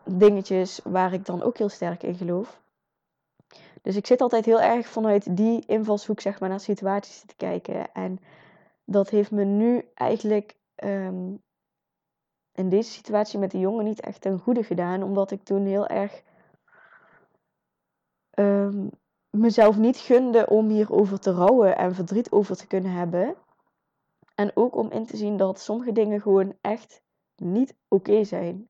dingetjes 0.05 0.81
waar 0.85 1.13
ik 1.13 1.27
dan 1.27 1.43
ook 1.43 1.59
heel 1.59 1.69
sterk 1.69 2.03
in 2.03 2.15
geloof. 2.15 2.61
Dus 3.83 3.97
ik 3.97 4.07
zit 4.07 4.21
altijd 4.21 4.45
heel 4.45 4.61
erg 4.61 4.87
vanuit 4.87 5.37
die 5.37 5.67
invalshoek 5.67 6.21
zeg 6.21 6.41
maar, 6.41 6.49
naar 6.49 6.61
situaties 6.61 7.23
te 7.27 7.35
kijken. 7.37 7.93
En 7.93 8.19
dat 8.85 9.11
heeft 9.11 9.31
me 9.31 9.45
nu 9.45 9.89
eigenlijk 9.95 10.57
um, 10.85 11.43
in 12.61 12.69
deze 12.69 12.91
situatie 12.91 13.39
met 13.39 13.51
de 13.51 13.59
jongen 13.59 13.85
niet 13.85 14.01
echt 14.01 14.25
een 14.25 14.39
goede 14.39 14.63
gedaan. 14.63 15.03
Omdat 15.03 15.31
ik 15.31 15.45
toen 15.45 15.65
heel 15.65 15.87
erg 15.87 16.23
um, 18.35 18.91
mezelf 19.31 19.77
niet 19.77 19.97
gunde 19.97 20.47
om 20.47 20.69
hierover 20.69 21.21
te 21.21 21.31
rouwen 21.31 21.77
en 21.77 21.95
verdriet 21.95 22.31
over 22.31 22.57
te 22.57 22.67
kunnen 22.67 22.93
hebben. 22.93 23.35
En 24.35 24.51
ook 24.55 24.77
om 24.77 24.91
in 24.91 25.07
te 25.07 25.17
zien 25.17 25.37
dat 25.37 25.61
sommige 25.61 25.93
dingen 25.93 26.21
gewoon 26.21 26.57
echt 26.61 27.03
niet 27.37 27.75
oké 27.89 28.25
zijn. 28.25 28.69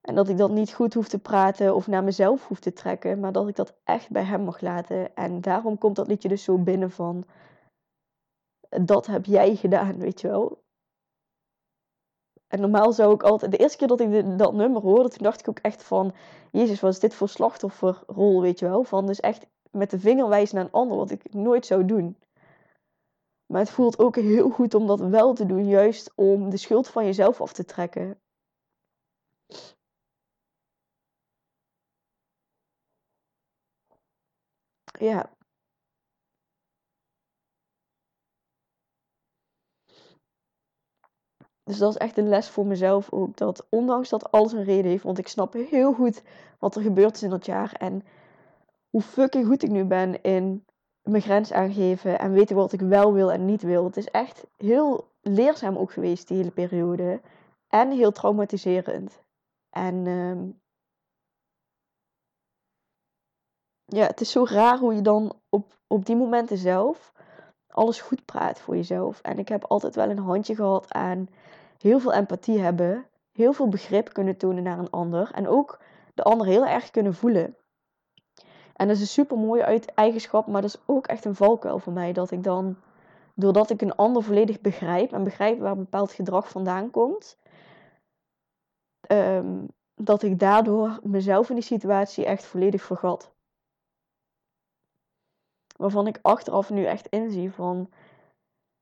En 0.00 0.14
dat 0.14 0.28
ik 0.28 0.36
dat 0.36 0.50
niet 0.50 0.72
goed 0.72 0.94
hoef 0.94 1.08
te 1.08 1.18
praten 1.18 1.74
of 1.74 1.86
naar 1.86 2.04
mezelf 2.04 2.46
hoef 2.46 2.60
te 2.60 2.72
trekken, 2.72 3.20
maar 3.20 3.32
dat 3.32 3.48
ik 3.48 3.56
dat 3.56 3.76
echt 3.84 4.10
bij 4.10 4.24
hem 4.24 4.40
mag 4.40 4.60
laten. 4.60 5.14
En 5.14 5.40
daarom 5.40 5.78
komt 5.78 5.96
dat 5.96 6.06
liedje 6.06 6.28
dus 6.28 6.44
zo 6.44 6.58
binnen 6.58 6.90
van, 6.90 7.24
dat 8.68 9.06
heb 9.06 9.24
jij 9.24 9.56
gedaan, 9.56 9.98
weet 9.98 10.20
je 10.20 10.28
wel. 10.28 10.63
En 12.54 12.60
normaal 12.60 12.92
zou 12.92 13.14
ik 13.14 13.22
altijd, 13.22 13.50
de 13.50 13.56
eerste 13.56 13.76
keer 13.78 13.88
dat 13.88 14.00
ik 14.00 14.38
dat 14.38 14.52
nummer 14.52 14.82
hoorde, 14.82 15.08
toen 15.08 15.22
dacht 15.22 15.40
ik 15.40 15.48
ook 15.48 15.58
echt 15.58 15.82
van, 15.82 16.14
Jezus, 16.50 16.80
wat 16.80 16.92
is 16.92 16.98
dit 16.98 17.14
voor 17.14 17.28
slachtofferrol, 17.28 18.40
weet 18.40 18.58
je 18.58 18.68
wel. 18.68 18.84
Van 18.84 19.06
dus 19.06 19.20
echt 19.20 19.46
met 19.70 19.90
de 19.90 19.98
vinger 19.98 20.28
wijzen 20.28 20.56
naar 20.56 20.64
een 20.64 20.70
ander, 20.70 20.96
wat 20.96 21.10
ik 21.10 21.32
nooit 21.32 21.66
zou 21.66 21.84
doen. 21.84 22.16
Maar 23.46 23.60
het 23.60 23.70
voelt 23.70 23.98
ook 23.98 24.16
heel 24.16 24.50
goed 24.50 24.74
om 24.74 24.86
dat 24.86 25.00
wel 25.00 25.34
te 25.34 25.46
doen, 25.46 25.68
juist 25.68 26.12
om 26.14 26.50
de 26.50 26.56
schuld 26.56 26.88
van 26.88 27.04
jezelf 27.04 27.40
af 27.40 27.52
te 27.52 27.64
trekken. 27.64 28.20
Ja. 34.98 35.30
Dus 41.64 41.78
dat 41.78 41.90
is 41.90 41.96
echt 41.96 42.16
een 42.16 42.28
les 42.28 42.48
voor 42.48 42.66
mezelf 42.66 43.12
ook. 43.12 43.36
Dat 43.36 43.66
ondanks 43.68 44.08
dat 44.08 44.30
alles 44.30 44.52
een 44.52 44.64
reden 44.64 44.90
heeft, 44.90 45.02
want 45.02 45.18
ik 45.18 45.28
snap 45.28 45.52
heel 45.52 45.92
goed 45.92 46.22
wat 46.58 46.76
er 46.76 46.82
gebeurd 46.82 47.14
is 47.14 47.22
in 47.22 47.30
dat 47.30 47.46
jaar. 47.46 47.72
En 47.72 48.04
hoe 48.90 49.02
fucking 49.02 49.46
goed 49.46 49.62
ik 49.62 49.70
nu 49.70 49.84
ben 49.84 50.22
in 50.22 50.64
mijn 51.02 51.22
grens 51.22 51.52
aangeven 51.52 52.18
en 52.18 52.32
weten 52.32 52.56
wat 52.56 52.72
ik 52.72 52.80
wel 52.80 53.12
wil 53.12 53.32
en 53.32 53.44
niet 53.44 53.62
wil. 53.62 53.84
Het 53.84 53.96
is 53.96 54.08
echt 54.08 54.46
heel 54.56 55.08
leerzaam 55.20 55.76
ook 55.76 55.92
geweest, 55.92 56.28
die 56.28 56.36
hele 56.36 56.50
periode. 56.50 57.20
En 57.68 57.90
heel 57.90 58.12
traumatiserend. 58.12 59.22
En 59.70 60.06
ehm, 60.06 60.50
ja, 63.84 64.06
het 64.06 64.20
is 64.20 64.30
zo 64.30 64.44
raar 64.44 64.78
hoe 64.78 64.94
je 64.94 65.02
dan 65.02 65.40
op, 65.48 65.78
op 65.86 66.06
die 66.06 66.16
momenten 66.16 66.58
zelf 66.58 67.12
alles 67.74 68.00
goed 68.00 68.24
praat 68.24 68.60
voor 68.60 68.76
jezelf. 68.76 69.20
En 69.20 69.38
ik 69.38 69.48
heb 69.48 69.64
altijd 69.64 69.94
wel 69.94 70.10
een 70.10 70.18
handje 70.18 70.54
gehad 70.54 70.92
aan 70.92 71.28
heel 71.78 71.98
veel 71.98 72.12
empathie 72.12 72.58
hebben, 72.58 73.06
heel 73.32 73.52
veel 73.52 73.68
begrip 73.68 74.12
kunnen 74.12 74.36
tonen 74.36 74.62
naar 74.62 74.78
een 74.78 74.90
ander 74.90 75.30
en 75.32 75.48
ook 75.48 75.78
de 76.14 76.22
ander 76.22 76.46
heel 76.46 76.66
erg 76.66 76.90
kunnen 76.90 77.14
voelen. 77.14 77.56
En 78.76 78.86
dat 78.86 78.96
is 78.96 79.00
een 79.00 79.06
super 79.06 79.38
mooie 79.38 79.82
eigenschap, 79.94 80.46
maar 80.46 80.62
dat 80.62 80.74
is 80.74 80.82
ook 80.86 81.06
echt 81.06 81.24
een 81.24 81.34
valkuil 81.34 81.78
voor 81.78 81.92
mij. 81.92 82.12
Dat 82.12 82.30
ik 82.30 82.42
dan, 82.42 82.76
doordat 83.34 83.70
ik 83.70 83.80
een 83.80 83.94
ander 83.94 84.22
volledig 84.22 84.60
begrijp 84.60 85.12
en 85.12 85.24
begrijp 85.24 85.58
waar 85.58 85.72
een 85.72 85.78
bepaald 85.78 86.12
gedrag 86.12 86.48
vandaan 86.48 86.90
komt, 86.90 87.38
um, 89.08 89.66
dat 89.94 90.22
ik 90.22 90.38
daardoor 90.38 91.00
mezelf 91.02 91.48
in 91.48 91.54
die 91.54 91.64
situatie 91.64 92.24
echt 92.24 92.44
volledig 92.44 92.82
vergat. 92.82 93.33
Waarvan 95.84 96.06
ik 96.06 96.18
achteraf 96.22 96.70
nu 96.70 96.84
echt 96.84 97.06
inzie 97.06 97.52
van 97.52 97.92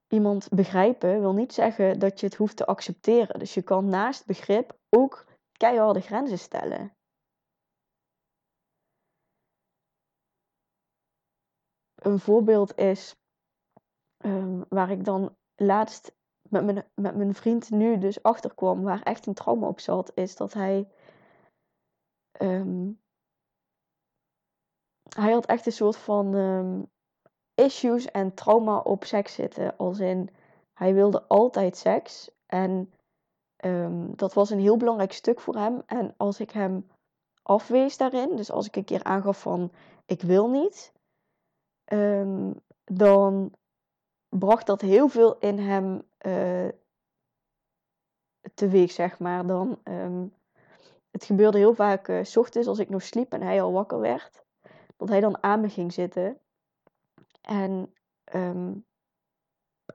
iemand 0.09 0.49
begrijpen 0.49 1.21
wil 1.21 1.33
niet 1.33 1.53
zeggen 1.53 1.99
dat 1.99 2.21
je 2.21 2.27
het 2.27 2.35
hoeft 2.35 2.57
te 2.57 2.67
accepteren. 2.67 3.39
Dus 3.39 3.55
je 3.55 3.63
kan 3.63 3.89
naast 3.89 4.27
begrip 4.27 4.79
ook 4.89 5.27
keiharde 5.53 6.01
grenzen 6.01 6.39
stellen. 6.39 6.97
Een 11.95 12.19
voorbeeld 12.19 12.77
is 12.77 13.17
um, 14.25 14.65
waar 14.69 14.91
ik 14.91 15.05
dan 15.05 15.37
laatst 15.55 16.17
met 16.49 16.65
mijn, 16.65 16.87
met 16.95 17.17
mijn 17.17 17.35
vriend 17.35 17.71
nu 17.71 17.99
dus 17.99 18.23
achterkwam, 18.23 18.83
waar 18.83 19.03
echt 19.03 19.27
een 19.27 19.35
trauma 19.35 19.67
op 19.69 19.81
zat, 19.81 20.13
is 20.15 20.37
dat 20.37 20.53
hij. 20.53 20.89
Um, 22.41 23.01
hij 25.17 25.33
had 25.33 25.47
echt 25.47 25.67
een 25.67 25.73
soort 25.73 25.97
van 25.97 26.35
um, 26.35 26.92
issues 27.55 28.11
en 28.11 28.35
trauma 28.35 28.79
op 28.79 29.05
seks 29.05 29.35
zitten. 29.35 29.77
Als 29.77 29.99
in, 29.99 30.31
hij 30.75 30.95
wilde 30.95 31.23
altijd 31.29 31.77
seks. 31.77 32.31
En 32.47 32.93
um, 33.65 34.17
dat 34.17 34.33
was 34.33 34.51
een 34.51 34.61
heel 34.61 34.77
belangrijk 34.77 35.13
stuk 35.13 35.41
voor 35.41 35.57
hem. 35.57 35.83
En 35.87 36.15
als 36.17 36.41
ik 36.41 36.51
hem 36.51 36.87
afwees 37.43 37.97
daarin, 37.97 38.37
dus 38.37 38.51
als 38.51 38.67
ik 38.67 38.77
een 38.77 38.85
keer 38.85 39.05
aangaf 39.05 39.41
van 39.41 39.73
ik 40.07 40.23
wil 40.23 40.49
niet, 40.49 40.93
um, 41.93 42.55
dan 42.85 43.53
bracht 44.29 44.67
dat 44.67 44.81
heel 44.81 45.09
veel 45.09 45.39
in 45.39 45.59
hem 45.59 46.03
uh, 46.27 46.69
teweeg, 48.55 48.91
zeg 48.91 49.19
maar. 49.19 49.47
Dan, 49.47 49.79
um, 49.85 50.35
het 51.11 51.25
gebeurde 51.25 51.59
heel 51.59 51.75
vaak 51.75 52.09
uh, 52.09 52.25
s 52.25 52.37
ochtends 52.37 52.69
als 52.69 52.79
ik 52.79 52.89
nog 52.89 53.03
sliep 53.03 53.33
en 53.33 53.43
hij 53.43 53.63
al 53.63 53.73
wakker 53.73 54.01
werd, 54.01 54.45
dat 54.97 55.09
hij 55.09 55.21
dan 55.21 55.43
aan 55.43 55.61
me 55.61 55.69
ging 55.69 55.93
zitten. 55.93 56.39
En 57.43 57.93
um, 58.35 58.85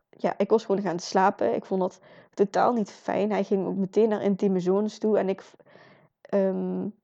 ja, 0.10 0.34
ik 0.38 0.50
was 0.50 0.66
gewoon 0.66 0.82
gaan 0.82 1.00
slapen. 1.00 1.56
Ik 1.56 1.66
vond 1.66 1.82
dat 1.82 2.00
totaal 2.34 2.74
niet 2.74 2.92
fijn. 2.92 3.32
Hij 3.32 3.44
ging 3.44 3.66
ook 3.68 3.76
meteen 3.76 4.10
naar 4.10 4.22
intieme 4.22 4.60
zones 4.60 5.00
toe. 5.00 5.18
En 5.18 5.30
ik, 5.30 5.44
um, 6.34 6.96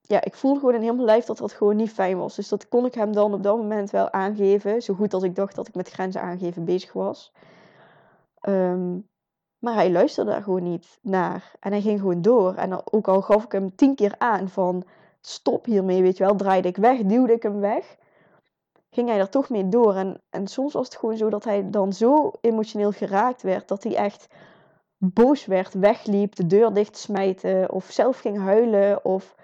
ja, 0.00 0.24
ik 0.24 0.34
voelde 0.34 0.58
gewoon 0.58 0.74
in 0.74 0.82
heel 0.82 0.94
mijn 0.94 1.06
lijf 1.06 1.24
dat 1.24 1.38
dat 1.38 1.52
gewoon 1.52 1.76
niet 1.76 1.92
fijn 1.92 2.18
was. 2.18 2.36
Dus 2.36 2.48
dat 2.48 2.68
kon 2.68 2.86
ik 2.86 2.94
hem 2.94 3.12
dan 3.12 3.34
op 3.34 3.42
dat 3.42 3.56
moment 3.56 3.90
wel 3.90 4.10
aangeven. 4.10 4.82
Zo 4.82 4.94
goed 4.94 5.14
als 5.14 5.22
ik 5.22 5.34
dacht 5.34 5.54
dat 5.54 5.68
ik 5.68 5.74
met 5.74 5.90
grenzen 5.90 6.20
aangeven 6.20 6.64
bezig 6.64 6.92
was. 6.92 7.32
Um, 8.48 9.08
maar 9.58 9.74
hij 9.74 9.90
luisterde 9.90 10.30
daar 10.30 10.42
gewoon 10.42 10.62
niet 10.62 10.98
naar. 11.02 11.52
En 11.60 11.70
hij 11.70 11.80
ging 11.80 12.00
gewoon 12.00 12.22
door. 12.22 12.54
En 12.54 12.92
ook 12.92 13.08
al 13.08 13.22
gaf 13.22 13.44
ik 13.44 13.52
hem 13.52 13.74
tien 13.74 13.94
keer 13.94 14.14
aan 14.18 14.48
van 14.48 14.84
stop 15.20 15.64
hiermee, 15.64 16.02
weet 16.02 16.16
je 16.16 16.24
wel. 16.24 16.36
Draaide 16.36 16.68
ik 16.68 16.76
weg, 16.76 17.02
duwde 17.02 17.32
ik 17.32 17.42
hem 17.42 17.60
weg 17.60 17.98
ging 18.90 19.08
hij 19.08 19.18
er 19.18 19.28
toch 19.28 19.48
mee 19.48 19.68
door. 19.68 19.94
En, 19.94 20.22
en 20.30 20.46
soms 20.46 20.72
was 20.72 20.86
het 20.86 20.96
gewoon 20.96 21.16
zo 21.16 21.30
dat 21.30 21.44
hij 21.44 21.70
dan 21.70 21.92
zo 21.92 22.30
emotioneel 22.40 22.92
geraakt 22.92 23.42
werd 23.42 23.68
dat 23.68 23.82
hij 23.82 23.96
echt 23.96 24.26
boos 24.96 25.46
werd, 25.46 25.74
wegliep, 25.74 26.34
de 26.34 26.46
deur 26.46 26.72
dicht 26.72 26.96
smijten 26.96 27.70
of 27.70 27.84
zelf 27.84 28.18
ging 28.18 28.38
huilen. 28.38 29.04
Of 29.04 29.34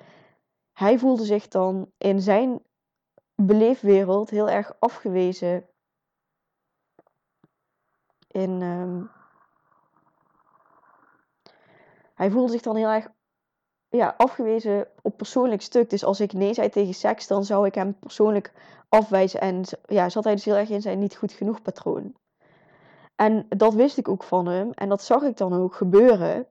hij 0.73 0.99
voelde 0.99 1.25
zich 1.25 1.49
dan 1.49 1.93
in 1.99 2.21
zijn 2.21 2.63
beleefwereld 3.35 4.31
heel 4.31 4.49
erg 4.49 4.77
afgewezen. 4.79 5.69
In, 8.29 8.63
um... 8.63 9.11
hij 12.15 12.31
voelde 12.31 12.53
zich 12.53 12.63
dan 12.63 12.77
heel 12.77 12.89
erg 12.89 13.09
ja, 13.97 14.15
afgewezen 14.17 14.87
op 15.03 15.17
persoonlijk 15.17 15.63
stuk. 15.63 15.91
Dus 15.91 16.05
als 16.05 16.21
ik 16.21 16.33
nee 16.33 16.55
zei 16.55 16.69
tegen 16.69 16.95
seks, 16.95 17.27
dan 17.27 17.45
zou 17.45 17.67
ik 17.67 17.75
hem 17.75 17.99
persoonlijk 17.99 18.53
afwijzen. 18.89 19.41
En 19.41 19.65
ja, 19.87 20.09
zat 20.09 20.25
hij 20.25 20.35
dus 20.35 20.45
heel 20.45 20.57
erg 20.57 20.71
in 20.71 20.83
zijn 20.83 20.99
niet 20.99 21.17
goed 21.17 21.33
genoeg 21.33 21.63
patroon. 21.63 22.15
En 23.17 23.47
dat 23.49 23.75
wist 23.75 23.99
ik 23.99 24.09
ook 24.09 24.23
van 24.23 24.47
hem. 24.47 24.71
En 24.71 24.89
dat 24.89 25.03
zag 25.03 25.23
ik 25.23 25.37
dan 25.37 25.53
ook 25.53 25.75
gebeuren. 25.75 26.47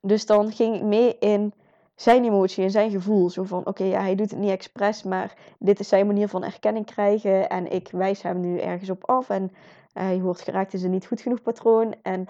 Dus 0.00 0.26
dan 0.26 0.52
ging 0.52 0.76
ik 0.76 0.82
mee 0.82 1.18
in 1.18 1.52
zijn 1.94 2.24
emotie 2.24 2.64
en 2.64 2.70
zijn 2.70 2.90
gevoel. 2.90 3.30
Zo 3.30 3.42
van, 3.42 3.66
oké, 3.66 3.84
ja, 3.84 4.00
hij 4.00 4.14
doet 4.14 4.30
het 4.30 4.38
niet 4.38 4.50
expres, 4.50 5.02
maar 5.02 5.36
dit 5.58 5.80
is 5.80 5.88
zijn 5.88 6.06
manier 6.06 6.28
van 6.28 6.44
erkenning 6.44 6.86
krijgen. 6.86 7.48
En 7.48 7.72
ik 7.72 7.90
wijs 7.90 8.22
hem 8.22 8.40
nu 8.40 8.58
ergens 8.58 8.90
op 8.90 9.04
af. 9.04 9.30
En 9.30 9.52
hij 9.92 10.20
wordt 10.20 10.40
geraakt 10.40 10.72
in 10.72 10.78
zijn 10.78 10.92
niet 10.92 11.06
goed 11.06 11.20
genoeg 11.20 11.42
patroon. 11.42 11.94
En 12.02 12.28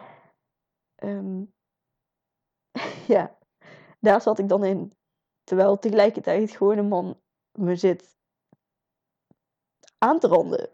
ehm, 0.94 1.42
ja, 3.14 3.37
daar 3.98 4.20
zat 4.22 4.38
ik 4.38 4.48
dan 4.48 4.64
in. 4.64 4.92
Terwijl 5.44 5.78
tegelijkertijd 5.78 6.50
gewoon 6.50 6.78
een 6.78 6.88
man 6.88 7.20
me 7.52 7.76
zit 7.76 8.16
aan 9.98 10.18
te 10.18 10.26
randen. 10.26 10.70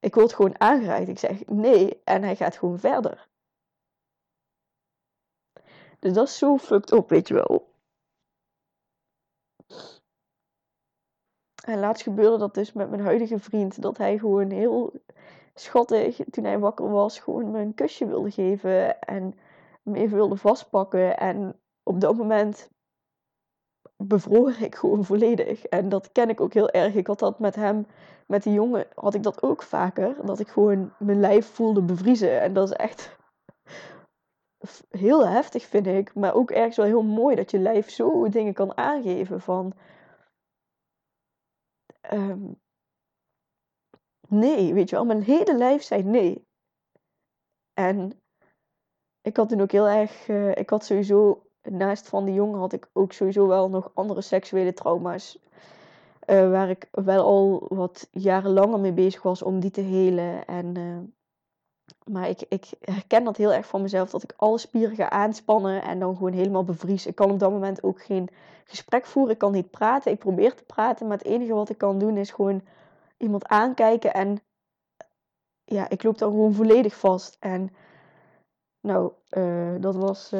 Ik 0.00 0.14
word 0.14 0.34
gewoon 0.34 0.60
aangereikt. 0.60 1.08
Ik 1.08 1.18
zeg 1.18 1.46
nee 1.46 2.02
en 2.04 2.22
hij 2.22 2.36
gaat 2.36 2.56
gewoon 2.56 2.78
verder. 2.78 3.28
Dus 5.98 6.12
dat 6.12 6.28
is 6.28 6.38
zo 6.38 6.58
fucked 6.58 6.92
up, 6.92 7.08
weet 7.08 7.28
je 7.28 7.34
wel. 7.34 7.68
En 11.64 11.78
laatst 11.78 12.02
gebeurde 12.02 12.38
dat 12.38 12.54
dus 12.54 12.72
met 12.72 12.90
mijn 12.90 13.02
huidige 13.02 13.38
vriend. 13.38 13.82
Dat 13.82 13.96
hij 13.96 14.18
gewoon 14.18 14.50
heel 14.50 14.92
schattig, 15.54 16.20
toen 16.30 16.44
hij 16.44 16.58
wakker 16.58 16.90
was, 16.90 17.18
gewoon 17.18 17.50
me 17.50 17.60
een 17.60 17.74
kusje 17.74 18.06
wilde 18.06 18.30
geven. 18.30 19.00
En 19.00 19.38
me 19.88 19.98
even 19.98 20.16
wilde 20.16 20.36
vastpakken. 20.36 21.18
En 21.18 21.60
op 21.82 22.00
dat 22.00 22.16
moment 22.16 22.70
bevroor 23.96 24.50
ik 24.60 24.74
gewoon 24.74 25.04
volledig. 25.04 25.64
En 25.64 25.88
dat 25.88 26.12
ken 26.12 26.28
ik 26.28 26.40
ook 26.40 26.52
heel 26.52 26.70
erg. 26.70 26.94
Ik 26.94 27.06
had 27.06 27.18
dat 27.18 27.38
met 27.38 27.54
hem, 27.54 27.86
met 28.26 28.42
die 28.42 28.52
jongen, 28.52 28.86
had 28.94 29.14
ik 29.14 29.22
dat 29.22 29.42
ook 29.42 29.62
vaker. 29.62 30.26
Dat 30.26 30.40
ik 30.40 30.48
gewoon 30.48 30.92
mijn 30.98 31.20
lijf 31.20 31.46
voelde 31.46 31.82
bevriezen. 31.82 32.40
En 32.40 32.52
dat 32.52 32.70
is 32.70 32.76
echt 32.76 33.16
heel 34.90 35.26
heftig, 35.26 35.64
vind 35.66 35.86
ik. 35.86 36.14
Maar 36.14 36.34
ook 36.34 36.50
ergens 36.50 36.76
wel 36.76 36.86
heel 36.86 37.02
mooi 37.02 37.36
dat 37.36 37.50
je 37.50 37.58
lijf 37.58 37.90
zo 37.90 38.28
dingen 38.28 38.54
kan 38.54 38.76
aangeven 38.76 39.40
van... 39.40 39.72
Ehm, 42.00 42.52
nee, 44.28 44.74
weet 44.74 44.88
je 44.88 44.96
wel. 44.96 45.04
Mijn 45.04 45.22
hele 45.22 45.56
lijf 45.56 45.82
zei 45.82 46.02
nee. 46.02 46.46
En 47.74 48.22
ik 49.22 49.36
had 49.36 49.48
toen 49.48 49.60
ook 49.60 49.72
heel 49.72 49.88
erg... 49.88 50.28
Uh, 50.28 50.50
ik 50.56 50.70
had 50.70 50.84
sowieso 50.84 51.42
naast 51.62 52.08
van 52.08 52.24
die 52.24 52.34
jongen 52.34 52.58
had 52.58 52.72
ik 52.72 52.88
ook 52.92 53.12
sowieso 53.12 53.46
wel 53.46 53.68
nog 53.68 53.90
andere 53.94 54.20
seksuele 54.20 54.72
trauma's. 54.72 55.38
Uh, 56.26 56.50
waar 56.50 56.68
ik 56.70 56.88
wel 56.90 57.24
al 57.24 57.66
wat 57.68 58.08
jaren 58.10 58.50
langer 58.50 58.80
mee 58.80 58.92
bezig 58.92 59.22
was 59.22 59.42
om 59.42 59.60
die 59.60 59.70
te 59.70 59.80
helen. 59.80 60.46
En, 60.46 60.78
uh, 60.78 60.98
maar 62.04 62.28
ik, 62.28 62.44
ik 62.48 62.70
herken 62.80 63.24
dat 63.24 63.36
heel 63.36 63.52
erg 63.52 63.66
van 63.66 63.82
mezelf, 63.82 64.10
dat 64.10 64.22
ik 64.22 64.32
alle 64.36 64.58
spieren 64.58 64.96
ga 64.96 65.10
aanspannen 65.10 65.82
en 65.82 65.98
dan 65.98 66.16
gewoon 66.16 66.32
helemaal 66.32 66.64
bevries. 66.64 67.06
Ik 67.06 67.14
kan 67.14 67.30
op 67.30 67.38
dat 67.38 67.50
moment 67.50 67.82
ook 67.82 68.02
geen 68.02 68.28
gesprek 68.64 69.06
voeren, 69.06 69.32
ik 69.32 69.38
kan 69.38 69.52
niet 69.52 69.70
praten. 69.70 70.12
Ik 70.12 70.18
probeer 70.18 70.54
te 70.54 70.64
praten, 70.64 71.06
maar 71.06 71.18
het 71.18 71.26
enige 71.26 71.54
wat 71.54 71.68
ik 71.68 71.78
kan 71.78 71.98
doen 71.98 72.16
is 72.16 72.30
gewoon 72.30 72.62
iemand 73.16 73.46
aankijken 73.46 74.14
en 74.14 74.40
ja, 75.64 75.88
ik 75.88 76.02
loop 76.02 76.18
dan 76.18 76.30
gewoon 76.30 76.54
volledig 76.54 76.96
vast. 76.96 77.36
En 77.40 77.70
nou, 78.88 79.12
uh, 79.30 79.80
dat 79.80 79.96
was 79.96 80.32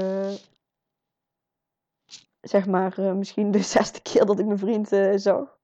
zeg 2.40 2.66
maar, 2.66 2.98
uh, 2.98 3.12
misschien 3.12 3.50
de 3.50 3.62
zesde 3.74 4.00
keer 4.00 4.26
dat 4.26 4.38
ik 4.38 4.46
mijn 4.46 4.58
vriend 4.58 4.88
zag. 5.20 5.58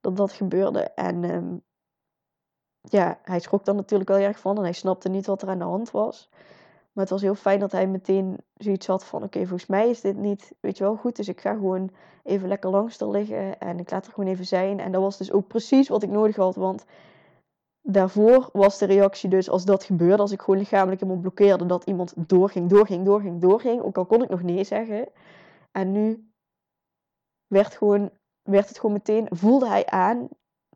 Dat 0.00 0.16
dat 0.16 0.32
gebeurde. 0.32 0.80
En 0.80 1.24
um, 1.24 1.62
ja, 2.80 3.18
hij 3.22 3.40
schrok 3.40 3.64
dan 3.64 3.76
natuurlijk 3.76 4.10
wel 4.10 4.18
erg 4.18 4.38
van. 4.38 4.56
En 4.56 4.62
hij 4.62 4.72
snapte 4.72 5.08
niet 5.08 5.26
wat 5.26 5.42
er 5.42 5.48
aan 5.48 5.58
de 5.58 5.64
hand 5.64 5.90
was. 5.90 6.28
Maar 6.92 7.04
het 7.04 7.12
was 7.12 7.22
heel 7.22 7.34
fijn 7.34 7.60
dat 7.60 7.72
hij 7.72 7.86
meteen 7.86 8.38
zoiets 8.54 8.86
had 8.86 9.04
van... 9.04 9.22
Oké, 9.22 9.38
volgens 9.38 9.66
mij 9.66 9.88
is 9.88 10.00
dit 10.00 10.16
niet, 10.16 10.52
weet 10.60 10.78
je 10.78 10.84
wel, 10.84 10.96
goed. 10.96 11.16
Dus 11.16 11.28
ik 11.28 11.40
ga 11.40 11.52
gewoon 11.52 11.90
even 12.22 12.48
lekker 12.48 12.70
langs 12.70 13.00
er 13.00 13.10
liggen. 13.10 13.58
En 13.58 13.78
ik 13.78 13.90
laat 13.90 14.06
er 14.06 14.12
gewoon 14.12 14.30
even 14.30 14.46
zijn. 14.46 14.80
En 14.80 14.92
dat 14.92 15.02
was 15.02 15.16
dus 15.16 15.32
ook 15.32 15.46
precies 15.46 15.88
wat 15.88 16.02
ik 16.02 16.10
nodig 16.10 16.36
had. 16.36 16.54
Want 16.54 16.84
daarvoor 17.92 18.48
was 18.52 18.78
de 18.78 18.86
reactie 18.86 19.30
dus 19.30 19.50
als 19.50 19.64
dat 19.64 19.84
gebeurde... 19.84 20.22
Als 20.22 20.32
ik 20.32 20.40
gewoon 20.40 20.58
lichamelijk 20.58 21.00
iemand 21.00 21.20
blokkeerde... 21.20 21.66
Dat 21.66 21.84
iemand 21.84 22.12
doorging, 22.16 22.68
doorging, 22.68 23.04
doorging, 23.04 23.40
doorging. 23.40 23.82
Ook 23.82 23.96
al 23.96 24.06
kon 24.06 24.22
ik 24.22 24.28
nog 24.28 24.42
nee 24.42 24.64
zeggen... 24.64 25.08
En 25.72 25.92
nu 25.92 26.30
werd, 27.46 27.76
gewoon, 27.76 28.10
werd 28.42 28.68
het 28.68 28.78
gewoon 28.78 28.92
meteen, 28.92 29.26
voelde 29.30 29.68
hij 29.68 29.86
aan 29.86 30.28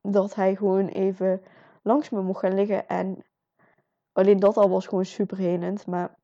dat 0.02 0.34
hij 0.34 0.56
gewoon 0.56 0.88
even 0.88 1.42
langs 1.82 2.10
me 2.10 2.22
mocht 2.22 2.40
gaan 2.40 2.54
liggen. 2.54 2.88
En 2.88 3.24
alleen 4.12 4.40
dat 4.40 4.56
al 4.56 4.68
was 4.68 4.86
gewoon 4.86 5.04
super 5.04 5.36
helend. 5.36 5.86
Maar 5.86 6.18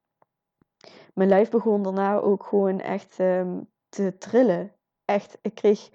mijn 1.15 1.29
lijf 1.29 1.51
begon 1.51 1.83
daarna 1.83 2.17
ook 2.17 2.45
gewoon 2.45 2.81
echt 2.81 3.19
um, 3.19 3.69
te 3.89 4.19
trillen. 4.19 4.73
Echt, 5.05 5.39
ik 5.43 5.55
kreeg 5.55 5.91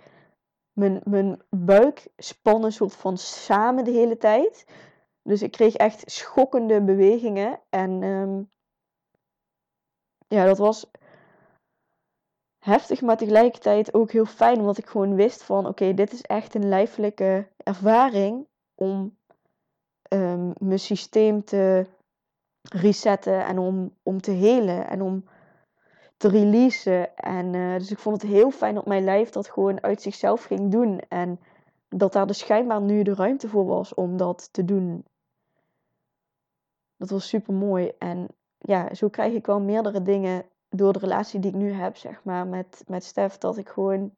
mijn, 0.76 1.42
buik 1.50 2.08
spannen 2.18 2.72
soort 2.72 2.96
van 2.96 3.18
samen 3.18 3.84
de 3.84 3.92
hele 3.92 4.18
tijd. 4.18 4.66
Dus 5.22 5.42
ik 5.42 5.52
kreeg 5.52 5.76
echt 5.76 6.12
schokkende 6.12 6.82
bewegingen. 6.82 7.60
En 7.70 8.04
um, 8.04 8.52
ja, 10.28 10.46
dat 10.46 10.58
was 10.58 10.92
heftig, 12.60 13.02
maar 13.02 13.18
tegelijkertijd 13.18 13.94
ook 13.94 14.12
heel 14.12 14.26
fijn. 14.26 14.60
Omdat 14.60 14.78
ik 14.78 14.88
gewoon 14.88 15.16
wist 15.16 15.44
van 15.44 15.68
oké, 15.68 15.94
dit 15.94 16.12
is 16.12 16.22
echt 16.22 16.56
een 16.56 16.68
lijfelijke 16.68 17.48
ervaring 17.58 18.48
om 18.76 19.18
um, 20.10 20.54
mijn 20.60 20.80
systeem 20.80 21.44
te 21.44 21.86
resetten 22.62 23.46
en 23.46 23.60
om, 23.60 23.96
om 24.04 24.22
te 24.22 24.32
helen 24.32 24.88
en 24.88 25.02
om 25.02 25.26
te 26.18 26.28
releasen. 26.28 27.18
En 27.18 27.54
uh, 27.54 27.78
dus 27.78 27.92
ik 27.92 28.00
vond 28.00 28.22
het 28.22 28.32
heel 28.32 28.52
fijn 28.52 28.76
dat 28.76 28.86
mijn 28.86 29.04
lijf 29.04 29.30
dat 29.30 29.50
gewoon 29.50 29.84
uit 29.84 30.02
zichzelf 30.02 30.44
ging 30.44 30.72
doen. 30.72 31.00
En 31.00 31.40
dat 31.90 32.14
daar 32.14 32.28
dus 32.28 32.40
schijnbaar 32.40 32.82
nu 32.82 33.04
de 33.04 33.14
ruimte 33.14 33.48
voor 33.48 33.66
was 33.66 33.94
om 33.94 34.18
dat 34.18 34.54
te 34.54 34.66
doen. 34.66 35.06
Dat 36.98 37.10
was 37.10 37.28
super 37.28 37.54
mooi. 37.54 37.92
En 38.00 38.28
ja, 38.58 38.94
zo 38.94 39.10
krijg 39.10 39.34
ik 39.34 39.46
wel 39.46 39.60
meerdere 39.60 40.02
dingen 40.02 40.46
door 40.70 40.94
de 40.94 41.00
relatie 41.00 41.40
die 41.40 41.52
ik 41.52 41.58
nu 41.58 41.72
heb, 41.72 41.98
zeg 41.98 42.24
maar, 42.24 42.48
met, 42.48 42.84
met 42.88 43.04
Stef, 43.04 43.38
dat 43.38 43.58
ik 43.58 43.70
gewoon. 43.70 44.16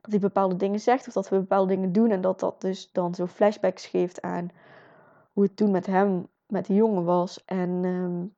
Dat 0.00 0.10
hij 0.10 0.20
bepaalde 0.20 0.56
dingen 0.56 0.80
zegt 0.80 1.06
of 1.06 1.12
dat 1.12 1.28
we 1.28 1.38
bepaalde 1.38 1.74
dingen 1.74 1.92
doen. 1.92 2.10
En 2.10 2.20
dat 2.20 2.40
dat 2.40 2.60
dus 2.60 2.92
dan 2.92 3.14
zo 3.14 3.26
flashbacks 3.26 3.86
geeft 3.86 4.22
aan 4.22 4.50
hoe 5.32 5.44
het 5.44 5.56
toen 5.56 5.70
met 5.70 5.86
hem, 5.86 6.28
met 6.46 6.66
die 6.66 6.76
jongen 6.76 7.04
was. 7.04 7.44
En 7.44 7.84
um, 7.84 8.34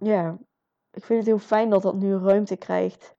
ja, 0.00 0.38
ik 0.90 1.04
vind 1.04 1.18
het 1.18 1.28
heel 1.28 1.38
fijn 1.38 1.70
dat 1.70 1.82
dat 1.82 1.94
nu 1.94 2.16
ruimte 2.16 2.56
krijgt 2.56 3.16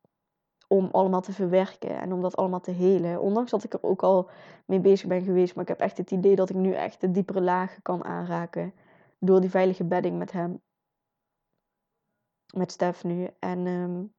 om 0.67 0.89
allemaal 0.91 1.21
te 1.21 1.33
verwerken 1.33 1.99
en 1.99 2.13
om 2.13 2.21
dat 2.21 2.35
allemaal 2.35 2.59
te 2.59 2.71
helen. 2.71 3.21
Ondanks 3.21 3.51
dat 3.51 3.63
ik 3.63 3.73
er 3.73 3.83
ook 3.83 4.03
al 4.03 4.29
mee 4.65 4.79
bezig 4.79 5.07
ben 5.07 5.23
geweest, 5.23 5.55
maar 5.55 5.63
ik 5.63 5.69
heb 5.69 5.79
echt 5.79 5.97
het 5.97 6.11
idee 6.11 6.35
dat 6.35 6.49
ik 6.49 6.55
nu 6.55 6.73
echt 6.73 7.01
de 7.01 7.11
diepere 7.11 7.41
lagen 7.41 7.81
kan 7.81 8.03
aanraken 8.03 8.73
door 9.19 9.41
die 9.41 9.49
veilige 9.49 9.83
bedding 9.83 10.17
met 10.17 10.31
hem. 10.31 10.61
Met 12.55 12.71
Stef 12.71 13.03
nu. 13.03 13.29
En 13.39 13.67
um, 13.67 14.13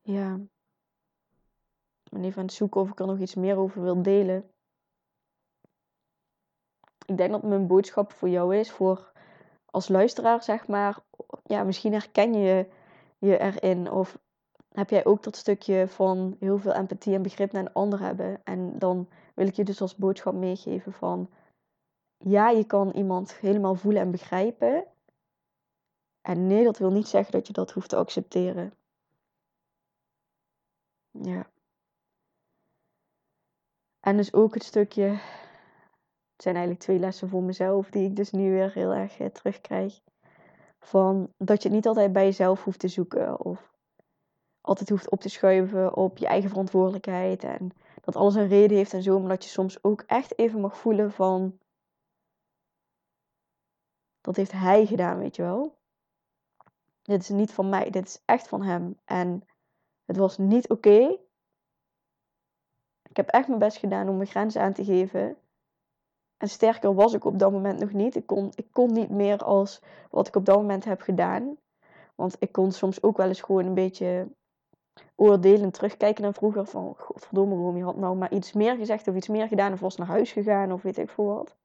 ja. 0.00 0.40
Ben 2.10 2.24
even 2.24 2.38
aan 2.38 2.44
het 2.46 2.54
zoeken 2.54 2.80
of 2.80 2.90
ik 2.90 3.00
er 3.00 3.06
nog 3.06 3.18
iets 3.18 3.34
meer 3.34 3.56
over 3.56 3.82
wil 3.82 4.02
delen. 4.02 4.53
Ik 7.06 7.16
denk 7.16 7.30
dat 7.30 7.42
mijn 7.42 7.66
boodschap 7.66 8.12
voor 8.12 8.28
jou 8.28 8.56
is, 8.56 8.70
voor 8.70 9.12
als 9.70 9.88
luisteraar 9.88 10.42
zeg 10.42 10.66
maar. 10.66 10.98
Ja, 11.44 11.64
misschien 11.64 11.92
herken 11.92 12.34
je 12.34 12.66
je 13.18 13.38
erin. 13.38 13.90
Of 13.90 14.18
heb 14.72 14.90
jij 14.90 15.04
ook 15.04 15.22
dat 15.22 15.36
stukje 15.36 15.88
van 15.88 16.36
heel 16.40 16.58
veel 16.58 16.72
empathie 16.72 17.14
en 17.14 17.22
begrip 17.22 17.52
naar 17.52 17.62
een 17.62 17.72
ander 17.72 18.00
hebben. 18.00 18.40
En 18.44 18.78
dan 18.78 19.08
wil 19.34 19.46
ik 19.46 19.54
je 19.54 19.64
dus 19.64 19.80
als 19.80 19.96
boodschap 19.96 20.34
meegeven 20.34 20.92
van 20.92 21.30
ja, 22.18 22.48
je 22.48 22.64
kan 22.64 22.90
iemand 22.90 23.34
helemaal 23.34 23.74
voelen 23.74 24.02
en 24.02 24.10
begrijpen. 24.10 24.84
En 26.20 26.46
nee, 26.46 26.64
dat 26.64 26.78
wil 26.78 26.90
niet 26.90 27.08
zeggen 27.08 27.32
dat 27.32 27.46
je 27.46 27.52
dat 27.52 27.70
hoeft 27.70 27.88
te 27.88 27.96
accepteren. 27.96 28.74
Ja. 31.10 31.50
En 34.00 34.16
dus 34.16 34.32
ook 34.32 34.54
het 34.54 34.64
stukje, 34.64 35.18
zijn 36.44 36.56
eigenlijk 36.56 36.84
twee 36.84 36.98
lessen 36.98 37.28
voor 37.28 37.42
mezelf, 37.42 37.90
die 37.90 38.04
ik 38.04 38.16
dus 38.16 38.30
nu 38.30 38.50
weer 38.50 38.72
heel 38.72 38.92
erg 38.92 39.18
eh, 39.18 39.26
terugkrijg. 39.26 40.00
Van 40.78 41.32
dat 41.38 41.62
je 41.62 41.68
het 41.68 41.76
niet 41.76 41.86
altijd 41.86 42.12
bij 42.12 42.24
jezelf 42.24 42.64
hoeft 42.64 42.78
te 42.78 42.88
zoeken. 42.88 43.40
Of 43.40 43.72
altijd 44.60 44.88
hoeft 44.88 45.10
op 45.10 45.20
te 45.20 45.28
schuiven 45.28 45.96
op 45.96 46.18
je 46.18 46.26
eigen 46.26 46.48
verantwoordelijkheid. 46.48 47.44
En 47.44 47.70
dat 48.00 48.16
alles 48.16 48.34
een 48.34 48.48
reden 48.48 48.76
heeft 48.76 48.92
en 48.92 49.02
zo. 49.02 49.20
Maar 49.20 49.28
dat 49.28 49.44
je 49.44 49.50
soms 49.50 49.84
ook 49.84 50.00
echt 50.06 50.38
even 50.38 50.60
mag 50.60 50.78
voelen 50.78 51.12
van... 51.12 51.58
Dat 54.20 54.36
heeft 54.36 54.52
hij 54.52 54.86
gedaan, 54.86 55.18
weet 55.18 55.36
je 55.36 55.42
wel. 55.42 55.78
Dit 57.02 57.20
is 57.20 57.28
niet 57.28 57.52
van 57.52 57.68
mij, 57.68 57.90
dit 57.90 58.06
is 58.06 58.22
echt 58.24 58.48
van 58.48 58.62
hem. 58.62 58.98
En 59.04 59.46
het 60.04 60.16
was 60.16 60.38
niet 60.38 60.68
oké. 60.68 61.18
Ik 63.02 63.16
heb 63.16 63.28
echt 63.28 63.48
mijn 63.48 63.58
best 63.58 63.76
gedaan 63.76 64.08
om 64.08 64.16
mijn 64.16 64.28
grenzen 64.28 64.62
aan 64.62 64.72
te 64.72 64.84
geven. 64.84 65.36
En 66.36 66.48
sterker 66.48 66.94
was 66.94 67.12
ik 67.12 67.24
op 67.24 67.38
dat 67.38 67.52
moment 67.52 67.78
nog 67.80 67.92
niet. 67.92 68.14
Ik 68.14 68.26
kon, 68.26 68.52
ik 68.54 68.66
kon 68.72 68.92
niet 68.92 69.10
meer 69.10 69.44
als 69.44 69.82
wat 70.10 70.26
ik 70.26 70.36
op 70.36 70.44
dat 70.44 70.56
moment 70.56 70.84
heb 70.84 71.00
gedaan. 71.00 71.56
Want 72.14 72.36
ik 72.38 72.52
kon 72.52 72.72
soms 72.72 73.02
ook 73.02 73.16
wel 73.16 73.28
eens 73.28 73.40
gewoon 73.40 73.66
een 73.66 73.74
beetje 73.74 74.28
oordelend 75.14 75.74
terugkijken 75.74 76.22
naar 76.22 76.34
vroeger. 76.34 76.66
Van, 76.66 76.94
godverdomme, 76.98 77.54
Romy 77.54 77.80
had 77.80 77.96
nou 77.96 78.16
maar 78.16 78.32
iets 78.32 78.52
meer 78.52 78.76
gezegd 78.76 79.08
of 79.08 79.14
iets 79.14 79.28
meer 79.28 79.48
gedaan. 79.48 79.72
Of 79.72 79.80
was 79.80 79.96
naar 79.96 80.06
huis 80.06 80.32
gegaan 80.32 80.72
of 80.72 80.82
weet 80.82 80.98
ik 80.98 81.10
veel 81.10 81.24
wat. 81.24 81.56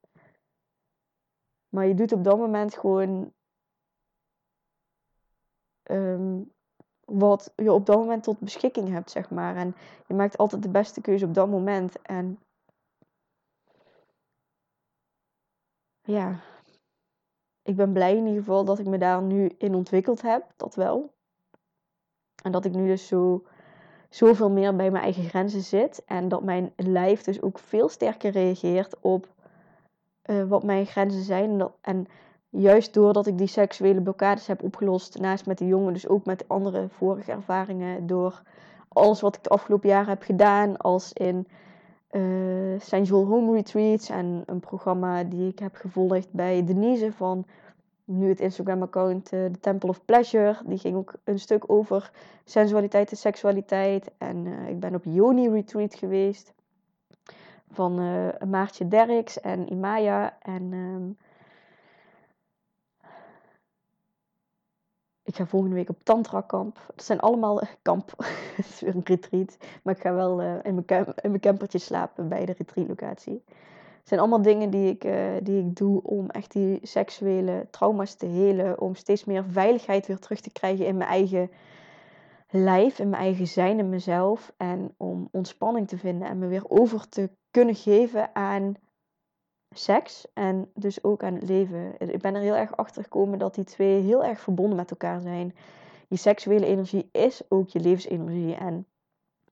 Maar 1.68 1.86
je 1.86 1.94
doet 1.94 2.12
op 2.12 2.24
dat 2.24 2.38
moment 2.38 2.76
gewoon 2.76 3.32
ehm, 5.82 6.42
wat 7.04 7.52
je 7.56 7.72
op 7.72 7.86
dat 7.86 7.96
moment 7.96 8.22
tot 8.22 8.38
beschikking 8.38 8.88
hebt, 8.88 9.10
zeg 9.10 9.30
maar. 9.30 9.56
En 9.56 9.74
je 10.06 10.14
maakt 10.14 10.38
altijd 10.38 10.62
de 10.62 10.68
beste 10.68 11.00
keuze 11.00 11.24
op 11.24 11.34
dat 11.34 11.48
moment. 11.48 12.02
En 12.02 12.38
ja, 16.10 16.40
ik 17.62 17.76
ben 17.76 17.92
blij 17.92 18.16
in 18.16 18.26
ieder 18.26 18.38
geval 18.38 18.64
dat 18.64 18.78
ik 18.78 18.86
me 18.86 18.98
daar 18.98 19.22
nu 19.22 19.50
in 19.58 19.74
ontwikkeld 19.74 20.22
heb. 20.22 20.44
Dat 20.56 20.74
wel. 20.74 21.12
En 22.42 22.52
dat 22.52 22.64
ik 22.64 22.72
nu 22.72 22.86
dus 22.86 23.06
zo, 23.06 23.44
zoveel 24.08 24.50
meer 24.50 24.76
bij 24.76 24.90
mijn 24.90 25.04
eigen 25.04 25.24
grenzen 25.24 25.62
zit. 25.62 26.04
En 26.06 26.28
dat 26.28 26.42
mijn 26.42 26.72
lijf 26.76 27.22
dus 27.22 27.42
ook 27.42 27.58
veel 27.58 27.88
sterker 27.88 28.30
reageert 28.30 29.00
op 29.00 29.28
uh, 30.24 30.44
wat 30.44 30.62
mijn 30.62 30.86
grenzen 30.86 31.22
zijn. 31.22 31.60
En, 31.60 31.72
en 31.80 32.06
juist 32.48 32.94
doordat 32.94 33.26
ik 33.26 33.38
die 33.38 33.46
seksuele 33.46 34.02
blokkades 34.02 34.46
heb 34.46 34.62
opgelost, 34.62 35.18
naast 35.18 35.46
met 35.46 35.58
de 35.58 35.66
jongen, 35.66 35.92
dus 35.92 36.08
ook 36.08 36.24
met 36.24 36.48
andere 36.48 36.88
vorige 36.88 37.32
ervaringen, 37.32 38.06
door 38.06 38.42
alles 38.88 39.20
wat 39.20 39.36
ik 39.36 39.42
de 39.42 39.50
afgelopen 39.50 39.88
jaren 39.88 40.08
heb 40.08 40.22
gedaan, 40.22 40.76
als 40.76 41.12
in 41.12 41.46
Sensual 42.78 43.26
Home 43.26 43.52
Retreats 43.52 44.08
en 44.08 44.42
een 44.46 44.60
programma 44.60 45.24
die 45.24 45.48
ik 45.48 45.58
heb 45.58 45.74
gevolgd 45.74 46.32
bij 46.32 46.64
Denise 46.64 47.12
van 47.12 47.46
nu 48.04 48.28
het 48.28 48.40
Instagram-account 48.40 49.32
uh, 49.32 49.44
The 49.44 49.60
Temple 49.60 49.88
of 49.88 50.04
Pleasure. 50.04 50.56
Die 50.64 50.78
ging 50.78 50.96
ook 50.96 51.14
een 51.24 51.38
stuk 51.38 51.64
over 51.66 52.10
sensualiteit 52.44 53.10
en 53.10 53.16
seksualiteit. 53.16 54.10
En 54.18 54.46
uh, 54.46 54.68
ik 54.68 54.80
ben 54.80 54.94
op 54.94 55.04
Yoni 55.04 55.48
Retreat 55.48 55.94
geweest 55.94 56.52
van 57.70 57.94
Maartje 58.48 58.88
Derks 58.88 59.40
en 59.40 59.72
Imaya. 59.72 60.36
En 60.42 60.72
um, 60.72 61.16
ik 65.30 65.36
ga 65.36 65.46
volgende 65.46 65.74
week 65.74 65.88
op 65.88 66.02
Tantra 66.02 66.40
kamp. 66.40 66.78
Het 66.94 67.04
zijn 67.04 67.20
allemaal 67.20 67.60
kamp. 67.82 68.12
het 68.56 68.66
is 68.66 68.80
weer 68.80 68.94
een 68.94 69.00
retreat. 69.04 69.56
Maar 69.82 69.94
ik 69.94 70.00
ga 70.00 70.14
wel 70.14 70.42
uh, 70.42 70.54
in, 70.62 70.74
mijn 70.74 71.06
in 71.06 71.30
mijn 71.30 71.40
campertje 71.40 71.78
slapen 71.78 72.28
bij 72.28 72.46
de 72.46 72.54
retreat 72.58 72.88
locatie. 72.88 73.42
Het 73.98 74.08
zijn 74.08 74.20
allemaal 74.20 74.42
dingen 74.42 74.70
die 74.70 74.90
ik, 74.90 75.04
uh, 75.04 75.14
die 75.42 75.58
ik 75.58 75.76
doe 75.76 76.02
om 76.02 76.30
echt 76.30 76.52
die 76.52 76.78
seksuele 76.82 77.66
trauma's 77.70 78.14
te 78.14 78.26
helen. 78.26 78.80
Om 78.80 78.94
steeds 78.94 79.24
meer 79.24 79.44
veiligheid 79.44 80.06
weer 80.06 80.18
terug 80.18 80.40
te 80.40 80.52
krijgen 80.52 80.86
in 80.86 80.96
mijn 80.96 81.10
eigen 81.10 81.50
lijf, 82.50 82.98
in 82.98 83.08
mijn 83.08 83.22
eigen 83.22 83.46
zijn, 83.46 83.78
in 83.78 83.88
mezelf. 83.88 84.52
En 84.56 84.94
om 84.96 85.28
ontspanning 85.30 85.88
te 85.88 85.98
vinden 85.98 86.28
en 86.28 86.38
me 86.38 86.46
weer 86.46 86.68
over 86.68 87.08
te 87.08 87.30
kunnen 87.50 87.74
geven 87.74 88.34
aan 88.34 88.74
seks 89.74 90.26
en 90.34 90.70
dus 90.74 91.04
ook 91.04 91.22
aan 91.22 91.34
het 91.34 91.48
leven. 91.48 91.94
Ik 91.98 92.20
ben 92.20 92.34
er 92.34 92.40
heel 92.40 92.56
erg 92.56 92.76
achter 92.76 93.02
gekomen 93.02 93.38
dat 93.38 93.54
die 93.54 93.64
twee 93.64 94.02
heel 94.02 94.24
erg 94.24 94.40
verbonden 94.40 94.76
met 94.76 94.90
elkaar 94.90 95.20
zijn. 95.20 95.56
Je 96.08 96.16
seksuele 96.16 96.66
energie 96.66 97.08
is 97.12 97.42
ook 97.48 97.68
je 97.68 97.80
levensenergie. 97.80 98.54
En 98.54 98.86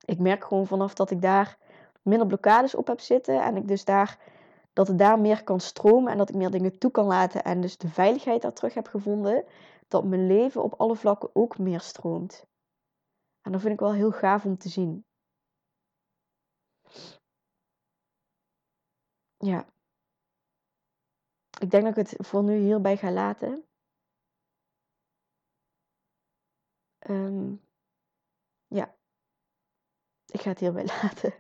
ik 0.05 0.19
merk 0.19 0.45
gewoon 0.45 0.67
vanaf 0.67 0.95
dat 0.95 1.11
ik 1.11 1.23
daar 1.23 1.59
minder 2.03 2.27
blokkades 2.27 2.75
op 2.75 2.87
heb 2.87 3.01
zitten 3.01 3.43
en 3.43 3.57
ik 3.57 3.69
dus 3.69 3.85
daar 3.85 4.19
dat 4.73 4.89
het 4.89 4.99
daar 4.99 5.21
meer 5.21 5.45
kan 5.45 5.61
stromen 5.61 6.13
en 6.13 6.19
dat 6.19 6.29
ik 6.29 6.35
meer 6.35 6.51
dingen 6.51 6.79
toe 6.79 6.91
kan 6.91 7.07
laten 7.07 7.45
en 7.45 7.61
dus 7.61 7.77
de 7.77 7.89
veiligheid 7.89 8.43
daar 8.43 8.53
terug 8.53 8.75
heb 8.75 8.87
gevonden, 8.87 9.45
dat 9.89 10.05
mijn 10.05 10.27
leven 10.27 10.63
op 10.63 10.75
alle 10.77 10.97
vlakken 10.97 11.31
ook 11.33 11.59
meer 11.59 11.81
stroomt. 11.81 12.47
En 13.41 13.53
dat 13.53 13.61
vind 13.61 13.73
ik 13.73 13.81
wel 13.81 13.93
heel 13.93 14.11
gaaf 14.13 14.45
om 14.45 14.59
te 14.59 14.69
zien. 14.69 15.05
Ja. 19.39 19.67
Ik 21.59 21.71
denk 21.71 21.85
dat 21.85 21.97
ik 21.97 22.09
het 22.09 22.27
voor 22.27 22.43
nu 22.43 22.57
hierbij 22.57 22.97
ga 22.97 23.11
laten. 23.11 23.65
Um, 27.11 27.61
ja. 28.67 28.95
Ik 30.27 30.41
ga 30.41 30.49
het 30.49 30.59
hierbij 30.59 30.85
laten. 31.03 31.35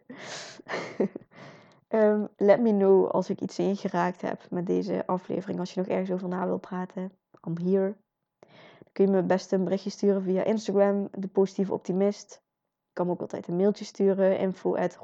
um, 1.89 2.29
let 2.37 2.61
me 2.61 2.71
know 2.71 3.11
als 3.11 3.31
ik 3.31 3.41
iets 3.41 3.59
ingeraakt 3.59 4.21
heb 4.21 4.51
met 4.51 4.67
deze 4.67 5.07
aflevering. 5.07 5.59
Als 5.59 5.75
je 5.75 5.81
nog 5.81 5.89
ergens 5.89 6.11
over 6.11 6.29
na 6.29 6.47
wil 6.47 6.59
praten. 6.59 7.13
I'm 7.47 7.59
here. 7.59 7.97
Dan 8.39 8.93
kun 8.93 9.05
je 9.05 9.11
me 9.11 9.23
best 9.23 9.53
een 9.53 9.65
berichtje 9.65 9.91
sturen 9.91 10.23
via 10.23 10.45
Instagram. 10.45 11.09
De 11.13 11.29
positieve 11.29 11.73
optimist. 11.73 12.43
Ik 12.89 12.95
kan 12.95 13.07
me 13.07 13.13
ook 13.13 13.21
altijd 13.21 13.49
een 13.49 13.57
mailtje 13.57 13.85
sturen. 13.85 14.39
Info 14.39 14.77
at 14.77 14.99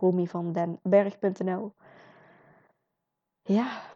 Ja, 3.42 3.93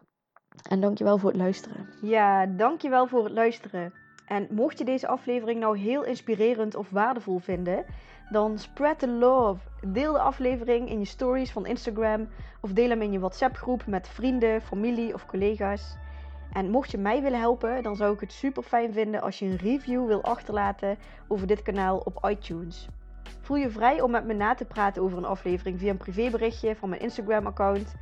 en 0.61 0.81
dankjewel 0.81 1.17
voor 1.17 1.29
het 1.29 1.37
luisteren. 1.37 1.89
Ja, 2.01 2.45
dankjewel 2.45 3.07
voor 3.07 3.23
het 3.23 3.33
luisteren. 3.33 3.93
En 4.25 4.47
mocht 4.51 4.77
je 4.77 4.85
deze 4.85 5.07
aflevering 5.07 5.59
nou 5.59 5.77
heel 5.77 6.03
inspirerend 6.03 6.75
of 6.75 6.89
waardevol 6.89 7.39
vinden, 7.39 7.85
dan 8.29 8.57
spread 8.57 8.99
the 8.99 9.07
love. 9.07 9.59
Deel 9.87 10.13
de 10.13 10.19
aflevering 10.19 10.89
in 10.89 10.99
je 10.99 11.05
stories 11.05 11.51
van 11.51 11.65
Instagram 11.65 12.27
of 12.61 12.73
deel 12.73 12.89
hem 12.89 13.01
in 13.01 13.11
je 13.11 13.19
WhatsApp 13.19 13.55
groep 13.55 13.85
met 13.85 14.07
vrienden, 14.07 14.61
familie 14.61 15.13
of 15.13 15.25
collega's. 15.25 15.97
En 16.53 16.69
mocht 16.69 16.91
je 16.91 16.97
mij 16.97 17.21
willen 17.21 17.39
helpen, 17.39 17.83
dan 17.83 17.95
zou 17.95 18.13
ik 18.13 18.19
het 18.19 18.31
super 18.31 18.63
fijn 18.63 18.93
vinden 18.93 19.21
als 19.21 19.39
je 19.39 19.45
een 19.45 19.57
review 19.57 20.07
wil 20.07 20.23
achterlaten 20.23 20.97
over 21.27 21.47
dit 21.47 21.61
kanaal 21.61 21.97
op 21.97 22.27
iTunes. 22.29 22.87
Voel 23.41 23.57
je 23.57 23.69
vrij 23.69 24.01
om 24.01 24.11
met 24.11 24.25
me 24.25 24.33
na 24.33 24.55
te 24.55 24.65
praten 24.65 25.01
over 25.01 25.17
een 25.17 25.25
aflevering 25.25 25.79
via 25.79 25.89
een 25.89 25.97
privéberichtje 25.97 26.75
van 26.75 26.89
mijn 26.89 27.01
Instagram 27.01 27.45
account, 27.45 27.95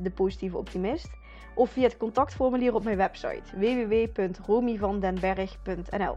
@depositieveoptimist 0.00 1.19
of 1.54 1.70
via 1.70 1.82
het 1.82 1.96
contactformulier 1.96 2.74
op 2.74 2.84
mijn 2.84 2.96
website 2.96 3.56
www.romyvandenberg.nl. 3.56 6.16